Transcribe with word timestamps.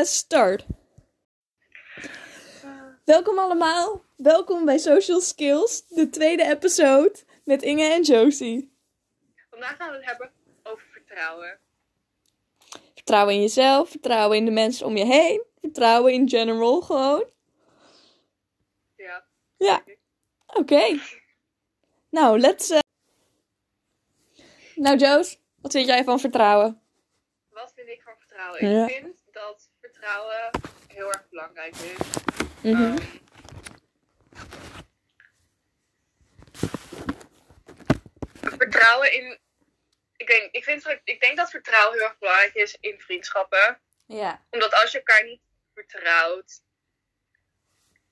press 0.00 0.16
start. 0.16 0.64
Welkom 3.04 3.38
allemaal. 3.38 4.04
Welkom 4.16 4.64
bij 4.64 4.78
Social 4.78 5.20
Skills, 5.20 5.86
de 5.88 6.08
tweede 6.10 6.44
episode 6.44 7.14
met 7.44 7.62
Inge 7.62 7.84
en 7.92 8.02
Josie. 8.02 8.72
Vandaag 9.50 9.76
gaan 9.76 9.90
we 9.90 9.96
het 9.96 10.04
hebben 10.04 10.30
over 10.62 10.86
vertrouwen. 10.92 11.58
Vertrouwen 12.94 13.34
in 13.34 13.40
jezelf, 13.40 13.90
vertrouwen 13.90 14.36
in 14.36 14.44
de 14.44 14.50
mensen 14.50 14.86
om 14.86 14.96
je 14.96 15.04
heen, 15.04 15.44
vertrouwen 15.60 16.12
in 16.12 16.28
general 16.28 16.80
gewoon. 16.80 17.24
Ja. 18.96 19.24
Ja, 19.56 19.82
oké. 20.46 21.00
Nou, 22.10 22.38
let's. 22.38 22.70
eh, 22.70 22.78
Nou, 24.74 24.96
Joos, 24.96 25.38
wat 25.60 25.72
vind 25.72 25.86
jij 25.86 26.04
van 26.04 26.20
vertrouwen? 26.20 26.80
Wat 27.50 27.72
vind 27.74 27.88
ik 27.88 28.02
van 28.02 28.14
vertrouwen? 28.18 28.68
Ja. 28.70 28.86
Ik 28.88 29.02
vind 29.02 29.19
vertrouwen 30.00 30.50
heel 30.88 31.12
erg 31.12 31.28
belangrijk 31.28 31.76
is. 31.76 31.96
Mhm. 32.62 32.96
Ehm, 32.96 32.98
vertrouwen 38.40 39.12
in. 39.12 39.38
Ik 40.16 40.26
denk, 40.26 40.52
ik, 40.52 40.64
vind, 40.64 41.00
ik 41.04 41.20
denk 41.20 41.36
dat 41.36 41.50
vertrouwen 41.50 41.98
heel 41.98 42.06
erg 42.06 42.18
belangrijk 42.18 42.54
is 42.54 42.76
in 42.80 43.00
vriendschappen. 43.00 43.80
Ja. 44.06 44.46
Omdat 44.50 44.74
als 44.74 44.92
je 44.92 44.98
elkaar 44.98 45.24
niet 45.24 45.40
vertrouwt, 45.74 46.62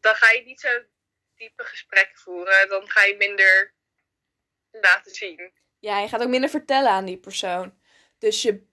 dan 0.01 0.15
ga 0.15 0.31
je 0.31 0.45
niet 0.45 0.61
zo 0.61 0.69
diepe 1.37 1.65
gesprekken 1.65 2.19
voeren. 2.19 2.69
Dan 2.69 2.91
ga 2.91 3.05
je 3.05 3.17
minder 3.17 3.75
laten 4.71 5.15
zien. 5.15 5.53
Ja, 5.79 5.99
je 5.99 6.09
gaat 6.09 6.23
ook 6.23 6.29
minder 6.29 6.51
vertellen 6.51 6.91
aan 6.91 7.05
die 7.05 7.19
persoon. 7.19 7.81
Dus 8.19 8.43
je 8.43 8.67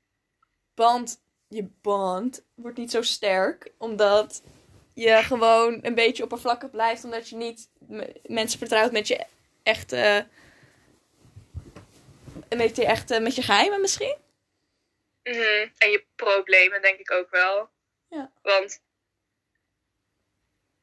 band, 0.73 1.24
je 1.55 1.67
band 1.81 2.43
wordt 2.55 2.77
niet 2.77 2.91
zo 2.91 3.01
sterk, 3.01 3.71
omdat 3.77 4.41
je 4.93 5.23
gewoon 5.23 5.79
een 5.81 5.95
beetje 5.95 6.23
oppervlakkig 6.23 6.69
blijft, 6.69 7.03
omdat 7.03 7.29
je 7.29 7.35
niet 7.35 7.69
mensen 8.25 8.59
vertrouwt 8.59 8.91
met 8.91 9.07
je 9.07 9.25
echte, 9.63 10.27
met 12.55 12.75
je 12.75 12.85
echte, 12.85 13.19
met 13.19 13.35
je 13.35 13.41
geheimen 13.41 13.81
misschien. 13.81 14.17
Mhm. 15.23 15.67
En 15.77 15.89
je 15.91 16.05
problemen, 16.15 16.81
denk 16.81 16.99
ik 16.99 17.11
ook 17.11 17.29
wel. 17.29 17.69
Ja. 18.09 18.31
Want 18.41 18.81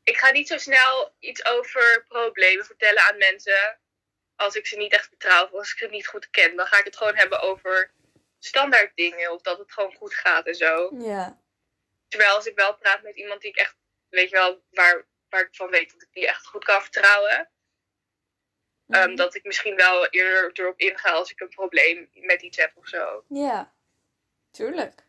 ik 0.04 0.16
ga 0.16 0.30
niet 0.30 0.48
zo 0.48 0.58
snel 0.58 1.12
iets 1.18 1.44
over 1.46 2.04
problemen 2.08 2.64
vertellen 2.64 3.02
aan 3.02 3.16
mensen 3.16 3.78
als 4.36 4.54
ik 4.54 4.66
ze 4.66 4.76
niet 4.76 4.92
echt 4.92 5.08
vertrouw 5.08 5.44
of 5.44 5.52
als 5.52 5.72
ik 5.72 5.78
ze 5.78 5.86
niet 5.86 6.06
goed 6.06 6.30
ken. 6.30 6.56
Dan 6.56 6.66
ga 6.66 6.78
ik 6.78 6.84
het 6.84 6.96
gewoon 6.96 7.16
hebben 7.16 7.40
over 7.40 7.90
standaard 8.44 8.96
dingen 8.96 9.32
of 9.32 9.42
dat 9.42 9.58
het 9.58 9.72
gewoon 9.72 9.94
goed 9.94 10.14
gaat 10.14 10.46
en 10.46 10.54
zo. 10.54 10.90
Ja. 10.98 11.40
Terwijl 12.08 12.34
als 12.34 12.46
ik 12.46 12.54
wel 12.56 12.76
praat 12.76 13.02
met 13.02 13.16
iemand 13.16 13.40
die 13.40 13.50
ik 13.50 13.56
echt, 13.56 13.76
weet 14.08 14.30
je 14.30 14.36
wel, 14.36 14.62
waar, 14.70 15.06
waar 15.28 15.40
ik 15.40 15.54
van 15.54 15.70
weet 15.70 15.92
dat 15.92 16.02
ik 16.02 16.08
die 16.12 16.26
echt 16.26 16.46
goed 16.46 16.64
kan 16.64 16.82
vertrouwen. 16.82 17.50
Mhm. 18.86 19.00
ehm, 19.00 19.14
dat 19.14 19.34
ik 19.34 19.44
misschien 19.44 19.76
wel 19.76 20.06
eerder 20.06 20.50
erop 20.52 20.78
inga 20.78 21.10
als 21.10 21.30
ik 21.30 21.40
een 21.40 21.48
probleem 21.48 22.10
met 22.12 22.42
iets 22.42 22.56
heb 22.56 22.72
of 22.76 22.88
zo. 22.88 23.24
Ja, 23.28 23.72
tuurlijk. 24.50 25.04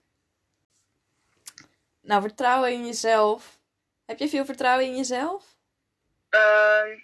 Nou, 2.02 2.22
vertrouwen 2.22 2.72
in 2.72 2.86
jezelf. 2.86 3.60
Heb 4.06 4.20
je 4.20 4.30
veel 4.30 4.46
vertrouwen 4.46 4.86
in 4.86 4.96
jezelf? 4.96 5.56
Ehm, 6.30 7.00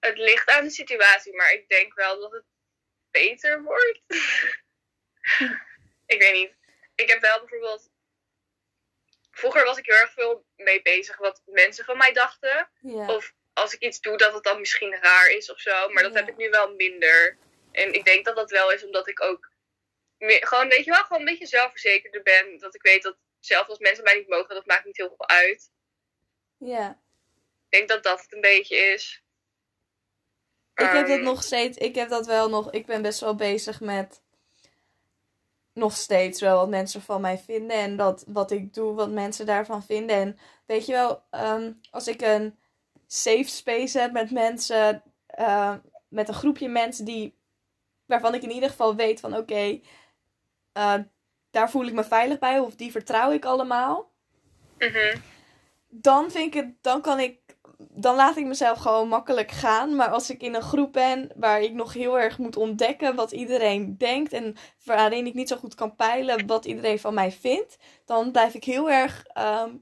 het 0.00 0.18
ligt 0.18 0.50
aan 0.50 0.64
de 0.64 0.70
situatie, 0.70 1.36
maar 1.36 1.52
ik 1.52 1.68
denk 1.68 1.94
wel 1.94 2.20
dat 2.20 2.32
het 2.32 2.44
beter 3.10 3.62
wordt. 3.62 4.00
ik 6.06 6.18
weet 6.22 6.32
niet. 6.32 6.52
Ik 6.94 7.08
heb 7.10 7.20
wel 7.20 7.38
bijvoorbeeld. 7.38 7.90
Vroeger 9.30 9.64
was 9.64 9.78
ik 9.78 9.86
heel 9.86 9.96
erg 9.96 10.12
veel 10.12 10.46
mee 10.56 10.82
bezig 10.82 11.16
wat 11.16 11.42
mensen 11.44 11.84
van 11.84 11.96
mij 11.96 12.12
dachten. 12.12 12.68
Of 12.82 13.32
als 13.52 13.74
ik 13.74 13.80
iets 13.80 14.00
doe, 14.00 14.16
dat 14.16 14.34
het 14.34 14.44
dan 14.44 14.60
misschien 14.60 14.96
raar 15.00 15.30
is 15.30 15.50
of 15.50 15.60
zo. 15.60 15.88
Maar 15.88 16.02
dat 16.02 16.14
heb 16.14 16.28
ik 16.28 16.36
nu 16.36 16.50
wel 16.50 16.74
minder. 16.74 17.38
En 17.72 17.92
ik 17.92 18.04
denk 18.04 18.24
dat 18.24 18.36
dat 18.36 18.50
wel 18.50 18.72
is 18.72 18.84
omdat 18.84 19.08
ik 19.08 19.22
ook. 19.22 19.50
Meer, 20.18 20.46
gewoon, 20.46 20.68
weet 20.68 20.84
je 20.84 20.90
wel, 20.90 21.02
gewoon 21.02 21.18
een 21.18 21.24
beetje 21.24 21.46
zelfverzekerder 21.46 22.22
ben. 22.22 22.58
Dat 22.58 22.74
ik 22.74 22.82
weet 22.82 23.02
dat 23.02 23.16
zelfs 23.40 23.68
als 23.68 23.78
mensen 23.78 24.04
mij 24.04 24.14
niet 24.14 24.28
mogen, 24.28 24.54
dat 24.54 24.66
maakt 24.66 24.84
niet 24.84 24.96
heel 24.96 25.14
veel 25.16 25.28
uit. 25.28 25.70
ja. 26.56 27.00
Ik 27.68 27.78
denk 27.78 27.90
dat 27.90 28.02
dat 28.02 28.22
het 28.22 28.32
een 28.32 28.40
beetje 28.40 28.76
is. 28.76 29.22
Ik 30.74 30.84
heb 30.84 30.92
dat 30.92 31.16
Ehm, 31.16 31.22
nog 31.22 31.42
steeds, 31.42 31.78
ik 31.78 31.94
heb 31.94 32.08
dat 32.08 32.26
wel 32.26 32.48
nog, 32.48 32.72
ik 32.72 32.86
ben 32.86 33.02
best 33.02 33.20
wel 33.20 33.34
bezig 33.34 33.80
met 33.80 34.21
nog 35.72 35.96
steeds 35.96 36.40
wel 36.40 36.56
wat 36.56 36.68
mensen 36.68 37.02
van 37.02 37.20
mij 37.20 37.38
vinden 37.38 37.76
en 37.76 37.96
dat 37.96 38.24
wat 38.26 38.50
ik 38.50 38.74
doe, 38.74 38.94
wat 38.94 39.10
mensen 39.10 39.46
daarvan 39.46 39.82
vinden. 39.82 40.16
En 40.16 40.38
weet 40.66 40.86
je 40.86 40.92
wel, 40.92 41.22
ehm, 41.30 41.72
als 41.90 42.08
ik 42.08 42.20
een 42.20 42.58
safe 43.06 43.48
space 43.48 43.98
heb 43.98 44.12
met 44.12 44.30
mensen, 44.30 45.02
eh, 45.26 45.74
met 46.08 46.28
een 46.28 46.34
groepje 46.34 46.68
mensen 46.68 47.04
die, 47.04 47.38
waarvan 48.06 48.34
ik 48.34 48.42
in 48.42 48.50
ieder 48.50 48.68
geval 48.68 48.94
weet 48.94 49.20
van 49.20 49.36
oké, 49.36 49.80
eh, 50.72 50.94
daar 51.50 51.70
voel 51.70 51.86
ik 51.86 51.92
me 51.92 52.04
veilig 52.04 52.38
bij 52.38 52.58
of 52.58 52.74
die 52.74 52.90
vertrouw 52.90 53.32
ik 53.32 53.44
allemaal 53.44 54.12
mhm. 54.78 55.16
dan 55.88 56.30
vind 56.30 56.54
ik 56.54 56.54
het, 56.54 56.82
dan 56.82 57.00
kan 57.02 57.20
ik, 57.20 57.40
dan 57.88 58.16
laat 58.16 58.36
ik 58.36 58.44
mezelf 58.44 58.78
gewoon 58.78 59.08
makkelijk 59.08 59.50
gaan. 59.50 59.96
Maar 59.96 60.08
als 60.08 60.30
ik 60.30 60.42
in 60.42 60.54
een 60.54 60.62
groep 60.62 60.92
ben 60.92 61.30
waar 61.36 61.62
ik 61.62 61.72
nog 61.72 61.92
heel 61.92 62.18
erg 62.18 62.38
moet 62.38 62.56
ontdekken 62.56 63.14
wat 63.14 63.32
iedereen 63.32 63.98
denkt 63.98 64.32
en 64.32 64.56
waarin 64.84 65.26
ik 65.26 65.34
niet 65.34 65.48
zo 65.48 65.56
goed 65.56 65.74
kan 65.74 65.96
peilen 65.96 66.46
wat 66.46 66.64
iedereen 66.64 66.98
van 66.98 67.14
mij 67.14 67.32
vindt, 67.32 67.76
dan 68.04 68.32
blijf 68.32 68.54
ik 68.54 68.64
heel 68.64 68.90
erg 68.90 69.24
ehm, 69.26 69.76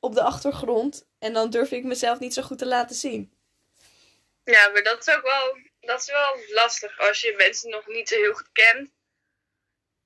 op 0.00 0.14
de 0.14 0.22
achtergrond 0.22 1.06
en 1.18 1.32
dan 1.32 1.50
durf 1.50 1.70
ik 1.70 1.84
mezelf 1.84 2.18
niet 2.18 2.34
zo 2.34 2.42
goed 2.42 2.58
te 2.58 2.66
laten 2.66 2.96
zien. 2.96 3.32
Ja, 4.44 4.68
maar 4.68 4.82
dat 4.82 5.06
is 5.06 5.14
ook 5.14 5.22
wel, 5.22 5.58
dat 5.80 6.00
is 6.00 6.10
wel 6.10 6.36
lastig 6.48 6.98
als 6.98 7.20
je 7.20 7.34
mensen 7.36 7.70
nog 7.70 7.86
niet 7.86 8.08
zo 8.08 8.16
heel 8.16 8.34
goed 8.34 8.52
kent. 8.52 8.90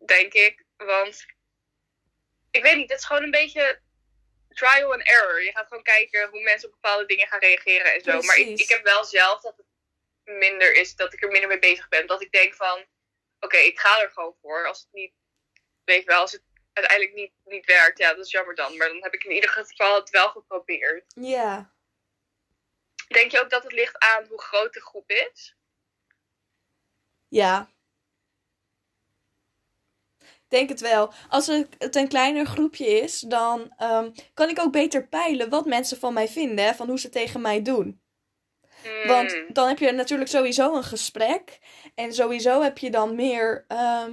Denk 0.07 0.33
ik. 0.33 0.65
Want 0.77 1.27
ik 2.51 2.63
weet 2.63 2.77
niet, 2.77 2.91
het 2.91 2.99
is 2.99 3.05
gewoon 3.05 3.23
een 3.23 3.31
beetje 3.31 3.81
trial 4.55 4.93
and 4.93 5.03
error. 5.03 5.43
Je 5.45 5.53
gaat 5.53 5.67
gewoon 5.67 5.83
kijken 5.83 6.29
hoe 6.29 6.43
mensen 6.43 6.69
op 6.69 6.75
bepaalde 6.75 7.07
dingen 7.07 7.27
gaan 7.27 7.41
reageren 7.41 7.95
en 7.95 8.01
zo. 8.01 8.23
Maar 8.23 8.37
ik, 8.37 8.59
ik 8.59 8.69
heb 8.69 8.85
wel 8.85 9.05
zelf 9.05 9.41
dat 9.41 9.57
het 9.57 9.67
minder 10.25 10.75
is, 10.75 10.97
dat 10.97 11.13
ik 11.13 11.23
er 11.23 11.29
minder 11.31 11.49
mee 11.49 11.59
bezig 11.59 11.89
ben. 11.89 12.07
Dat 12.07 12.23
ik 12.23 12.33
denk 12.33 12.55
van, 12.55 12.85
oké, 13.41 13.57
ik 13.57 13.79
ga 13.79 14.01
er 14.01 14.11
gewoon 14.11 14.37
voor. 14.41 14.67
Als 14.67 14.81
het 14.81 14.93
niet, 14.93 15.13
weet 15.85 16.01
je 16.01 16.07
wel, 16.07 16.21
als 16.21 16.33
het 16.33 16.43
uiteindelijk 16.73 17.17
niet, 17.17 17.33
niet 17.45 17.67
werkt, 17.67 17.99
ja, 17.99 18.15
dat 18.15 18.25
is 18.25 18.31
jammer 18.31 18.55
dan. 18.55 18.77
Maar 18.77 18.89
dan 18.89 19.03
heb 19.03 19.15
ik 19.15 19.25
in 19.25 19.31
ieder 19.31 19.51
geval 19.51 19.95
het 19.95 20.11
wel 20.11 20.29
geprobeerd. 20.29 21.05
Ja. 21.15 21.73
Denk 23.09 23.31
je 23.31 23.41
ook 23.41 23.51
dat 23.51 23.63
het 23.63 23.73
ligt 23.73 23.99
aan 23.99 24.27
hoe 24.27 24.43
groot 24.43 24.73
de 24.73 24.81
groep 24.81 25.11
is? 25.11 25.57
Ja. 27.29 27.71
Ik 30.45 30.51
denk 30.61 30.69
het 30.69 30.81
wel. 30.81 31.13
Als 31.29 31.47
het 31.47 31.97
een 31.97 32.09
kleiner 32.09 32.47
groepje 32.47 32.87
is, 32.87 33.21
dan 33.21 33.73
ehm, 33.77 34.11
kan 34.35 34.49
ik 34.49 34.61
ook 34.61 34.73
beter 34.73 35.09
peilen 35.09 35.49
wat 35.49 35.67
mensen 35.67 35.99
van 35.99 36.13
mij 36.15 36.29
vinden, 36.29 36.65
hè, 36.65 36.75
van 36.75 36.89
hoe 36.89 36.99
ze 36.99 37.09
tegen 37.09 37.41
mij 37.41 37.63
doen. 37.63 38.03
Want 39.07 39.33
Hmm. 39.33 39.53
dan 39.53 39.69
heb 39.69 39.79
je 39.79 39.93
natuurlijk 39.93 40.31
sowieso 40.31 40.75
een 40.77 40.83
gesprek. 40.85 41.59
En 41.95 42.13
sowieso 42.15 42.63
heb 42.63 42.79
je 42.79 42.91
dan 42.91 43.15
meer. 43.15 43.65
ehm, 43.69 44.13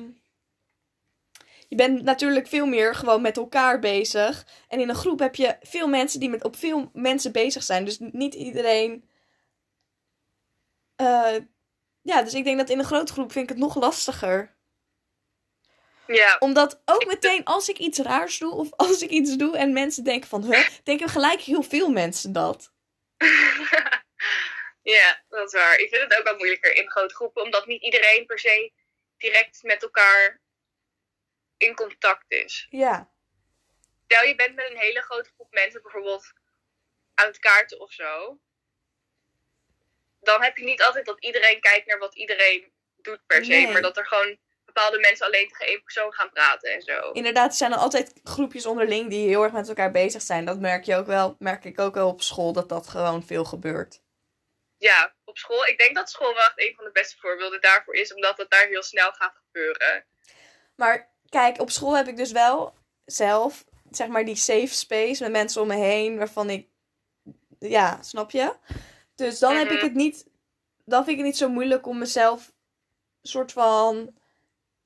je 1.68 1.76
bent 1.76 2.02
natuurlijk 2.04 2.48
veel 2.48 2.66
meer 2.66 2.96
gewoon 2.96 3.22
met 3.22 3.38
elkaar 3.38 3.80
bezig. 3.80 4.48
En 4.68 4.80
in 4.80 4.90
een 4.90 4.96
groep 4.96 5.20
heb 5.20 5.36
je 5.36 5.58
veel 5.62 5.88
mensen 5.88 6.20
die 6.20 6.30
met 6.30 6.44
op 6.44 6.56
veel 6.56 6.90
mensen 6.94 7.32
bezig 7.32 7.64
zijn. 7.64 7.86
Dus 7.86 7.98
niet 8.00 8.34
iedereen. 8.34 9.10
eh, 10.96 11.36
ja, 12.02 12.22
dus 12.24 12.34
ik 12.34 12.44
denk 12.44 12.58
dat 12.58 12.70
in 12.70 12.80
een 12.80 12.86
grote 12.86 13.14
groep 13.14 13.32
vind 13.32 13.44
ik 13.44 13.50
het 13.50 13.58
nog 13.66 13.76
lastiger. 13.76 14.56
Ja, 16.08 16.36
Omdat 16.40 16.82
ook 16.86 17.06
meteen 17.06 17.44
als 17.44 17.70
ik 17.70 17.78
iets 17.78 18.00
raars 18.00 18.38
doe 18.38 18.54
of 18.54 18.72
als 18.72 19.02
ik 19.02 19.10
iets 19.10 19.36
doe 19.36 19.58
en 19.58 19.74
mensen 19.74 20.04
denken 20.04 20.30
van, 20.30 20.44
huh, 20.44 20.68
denken 20.84 21.10
gelijk 21.10 21.42
heel 21.42 21.64
veel 21.64 21.90
mensen 21.90 22.34
dat. 22.34 22.74
ja, 24.96 25.24
dat 25.30 25.48
is 25.48 25.54
waar. 25.54 25.78
Ik 25.78 25.90
vind 25.90 26.02
het 26.02 26.18
ook 26.18 26.24
wel 26.24 26.38
moeilijker 26.38 26.74
in 26.74 26.90
grote 26.90 27.16
groepen, 27.16 27.44
omdat 27.44 27.66
niet 27.66 27.82
iedereen 27.82 28.26
per 28.26 28.40
se 28.40 28.72
direct 29.18 29.64
met 29.64 29.84
elkaar 29.84 30.42
in 31.58 31.76
contact 31.76 32.26
is. 32.28 32.68
Ja. 32.70 33.12
Stel 34.06 34.24
je 34.24 34.36
bent 34.36 34.56
met 34.56 34.70
een 34.70 34.78
hele 34.78 35.02
grote 35.02 35.30
groep 35.34 35.52
mensen 35.52 35.82
bijvoorbeeld 35.82 36.34
aan 37.14 37.28
het 37.28 37.40
kaarten 37.40 37.80
of 37.80 37.92
zo. 37.92 38.40
Dan 40.20 40.44
heb 40.44 40.58
je 40.58 40.64
niet 40.64 40.82
altijd 40.82 41.06
dat 41.06 41.24
iedereen 41.24 41.60
kijkt 41.60 41.88
naar 41.88 42.00
wat 42.00 42.16
iedereen 42.16 42.72
doet 42.96 43.26
per 43.26 43.46
se. 43.46 43.52
Nee. 43.52 43.68
Maar 43.68 43.82
dat 43.82 43.98
er 43.98 44.06
gewoon 44.06 44.38
bepaalde 44.74 45.00
mensen 45.00 45.26
alleen 45.26 45.48
tegen 45.48 45.66
één 45.68 45.84
persoon 45.84 46.14
gaan 46.14 46.30
praten 46.30 46.74
en 46.74 46.82
zo. 46.82 47.12
Inderdaad, 47.12 47.50
er 47.52 47.58
zijn 47.58 47.72
er 47.72 47.78
altijd 47.78 48.14
groepjes 48.24 48.66
onderling 48.66 49.10
die 49.10 49.28
heel 49.28 49.44
erg 49.44 49.54
met 49.54 49.68
elkaar 49.68 49.92
bezig 49.92 50.22
zijn. 50.22 50.46
Dat 50.46 50.60
merk 50.60 50.84
je 50.86 50.96
ook 50.96 51.06
wel, 51.06 51.36
merk 51.40 51.66
ik 51.66 51.80
ook 51.80 51.94
wel 51.94 52.08
op 52.08 52.22
school, 52.22 52.54
dat 52.54 52.70
dat 52.70 52.88
gewoon 52.88 53.24
veel 53.24 53.46
gebeurt. 53.46 54.02
Ja, 54.78 55.14
op 55.24 55.38
school. 55.38 55.66
Ik 55.66 55.78
denk 55.78 55.96
dat 55.96 56.10
school 56.10 56.34
wel 56.34 56.44
echt 56.44 56.54
een 56.62 56.74
van 56.76 56.86
de 56.86 56.92
beste 56.92 57.18
voorbeelden 57.20 57.62
daarvoor 57.62 57.94
is. 57.96 58.14
Omdat 58.14 58.38
het 58.38 58.50
daar 58.50 58.68
heel 58.68 58.84
snel 58.84 59.12
gaat 59.12 59.34
gebeuren. 59.46 60.06
Maar 60.76 61.10
kijk, 61.30 61.60
op 61.60 61.70
school 61.70 61.96
heb 61.96 62.08
ik 62.08 62.18
dus 62.18 62.32
wel 62.32 62.74
zelf 63.06 63.64
zeg 63.92 64.08
maar 64.08 64.26
die 64.26 64.36
safe 64.36 64.68
space 64.68 65.24
met 65.24 65.32
mensen 65.32 65.62
om 65.62 65.68
me 65.68 65.76
heen 65.76 66.18
waarvan 66.18 66.50
ik, 66.50 66.68
ja, 67.60 68.02
snap 68.02 68.32
je? 68.32 68.56
Dus 69.16 69.40
dan 69.40 69.56
heb 69.56 69.68
ik 69.70 69.76
Mhm. 69.78 69.84
het 69.86 69.94
niet, 69.94 70.26
dan 70.86 71.04
vind 71.04 71.10
ik 71.10 71.24
het 71.24 71.26
niet 71.26 71.38
zo 71.38 71.50
moeilijk 71.50 71.88
om 71.88 71.98
mezelf 71.98 72.52
soort 73.22 73.52
van 73.52 74.16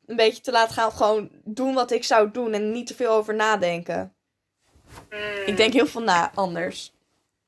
een 0.05 0.15
beetje 0.15 0.41
te 0.41 0.51
laten 0.51 0.73
gaan, 0.73 0.91
gewoon 0.91 1.29
doen 1.43 1.73
wat 1.73 1.91
ik 1.91 2.03
zou 2.03 2.31
doen 2.31 2.53
en 2.53 2.71
niet 2.71 2.87
te 2.87 2.95
veel 2.95 3.11
over 3.11 3.35
nadenken. 3.35 4.15
Hmm. 5.09 5.19
Ik 5.45 5.57
denk 5.57 5.73
heel 5.73 5.87
veel 5.87 6.01
na, 6.01 6.31
anders. 6.35 6.93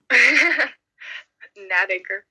Nadenker. 1.69 2.25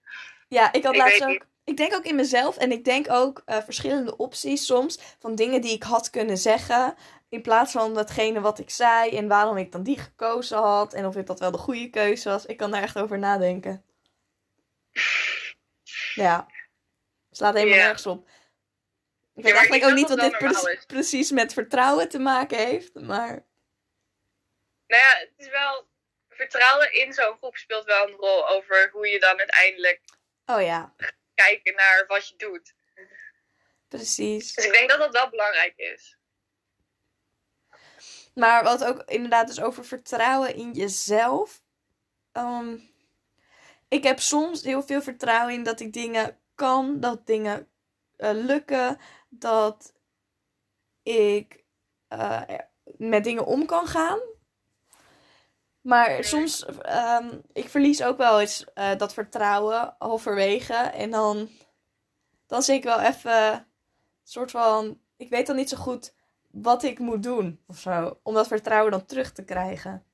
Ja, 0.48 0.72
ik 0.72 0.84
had 0.84 0.94
Ik 0.94 1.00
laatst 1.00 1.22
ook. 1.22 1.28
niet. 1.28 1.44
Ik 1.64 1.76
denk 1.76 1.94
ook 1.94 2.04
in 2.04 2.14
mezelf 2.16 2.56
en 2.56 2.72
ik 2.72 2.84
denk 2.84 3.10
ook 3.10 3.42
eh, 3.44 3.58
verschillende 3.62 4.16
opties 4.16 4.66
soms 4.66 4.98
van 5.18 5.34
dingen 5.34 5.60
die 5.60 5.72
ik 5.72 5.82
had 5.82 6.10
kunnen 6.10 6.38
zeggen. 6.38 6.94
In 7.28 7.42
plaats 7.42 7.72
van 7.72 7.94
datgene 7.94 8.40
wat 8.40 8.58
ik 8.58 8.70
zei 8.70 9.16
en 9.16 9.28
waarom 9.28 9.56
ik 9.56 9.72
dan 9.72 9.82
die 9.82 9.98
gekozen 9.98 10.58
had 10.58 10.92
en 10.94 11.06
of 11.06 11.16
ik 11.16 11.26
dat 11.26 11.40
wel 11.40 11.50
de 11.50 11.58
goede 11.58 11.90
keuze 11.90 12.28
was. 12.28 12.46
Ik 12.46 12.56
kan 12.56 12.70
daar 12.70 12.82
echt 12.82 12.98
over 12.98 13.18
nadenken. 13.18 13.82
Ja, 16.14 16.46
slaat 17.30 17.54
helemaal 17.54 17.76
Ja. 17.76 17.82
nergens 17.82 18.06
op. 18.06 18.28
Ik 19.36 19.42
weet 19.42 19.52
ik 19.52 19.58
eigenlijk 19.58 19.90
ook 19.90 19.96
niet 19.96 20.08
dat 20.08 20.20
wat 20.20 20.30
dit 20.30 20.38
pre- 20.38 20.84
precies 20.86 21.30
met 21.30 21.52
vertrouwen 21.52 22.08
te 22.08 22.18
maken 22.18 22.58
heeft, 22.58 22.94
maar 22.94 23.44
Nou 24.86 25.02
ja, 25.02 25.18
het 25.18 25.32
is 25.36 25.48
wel. 25.48 25.86
Vertrouwen 26.28 26.92
in 26.92 27.12
zo'n 27.12 27.36
groep 27.36 27.56
speelt 27.56 27.84
wel 27.84 28.08
een 28.08 28.14
rol 28.14 28.48
over 28.48 28.90
hoe 28.92 29.08
je 29.08 29.20
dan 29.20 29.38
uiteindelijk 29.38 30.00
oh 30.46 30.62
ja, 30.62 30.94
kijkt 31.34 31.76
naar 31.76 32.04
wat 32.06 32.28
je 32.28 32.36
doet. 32.36 32.74
precies. 33.88 34.54
Dus 34.54 34.64
ik 34.64 34.72
denk 34.72 34.90
dat 34.90 34.98
dat 34.98 35.12
wel 35.12 35.30
belangrijk 35.30 35.76
is. 35.76 36.18
Maar 38.34 38.64
wat 38.64 38.84
ook 38.84 39.02
inderdaad 39.06 39.48
is 39.48 39.60
over 39.60 39.84
vertrouwen 39.84 40.54
in 40.54 40.72
jezelf. 40.72 41.62
Ehm, 42.32 42.78
ik 43.88 44.02
heb 44.02 44.20
soms 44.20 44.62
heel 44.62 44.82
veel 44.82 45.02
vertrouwen 45.02 45.54
in 45.54 45.62
dat 45.62 45.80
ik 45.80 45.92
dingen 45.92 46.40
kan, 46.54 47.00
dat 47.00 47.26
dingen 47.26 47.68
eh, 48.16 48.30
lukken, 48.32 49.00
dat 49.40 49.94
ik 51.02 51.64
eh, 52.08 52.42
met 52.84 53.24
dingen 53.24 53.46
om 53.46 53.66
kan 53.66 53.86
gaan. 53.86 54.20
Maar 55.80 56.24
soms, 56.24 56.64
ehm, 56.64 57.38
ik 57.52 57.68
verlies 57.68 58.02
ook 58.02 58.16
wel 58.16 58.40
eens 58.40 58.64
eh, 58.74 58.96
dat 58.96 59.14
vertrouwen 59.14 59.94
halverwege. 59.98 60.74
En 60.74 61.10
dan, 61.10 61.50
dan 62.46 62.62
zie 62.62 62.74
ik 62.74 62.84
wel 62.84 63.00
even 63.00 63.68
soort 64.24 64.50
van, 64.50 65.00
ik 65.16 65.28
weet 65.30 65.46
dan 65.46 65.56
niet 65.56 65.68
zo 65.68 65.76
goed 65.76 66.14
wat 66.50 66.82
ik 66.82 66.98
moet 66.98 67.22
doen 67.22 67.62
of 67.66 67.78
zo. 67.78 68.20
Om 68.22 68.34
dat 68.34 68.46
vertrouwen 68.46 68.90
dan 68.90 69.06
terug 69.06 69.32
te 69.32 69.44
krijgen. 69.44 70.06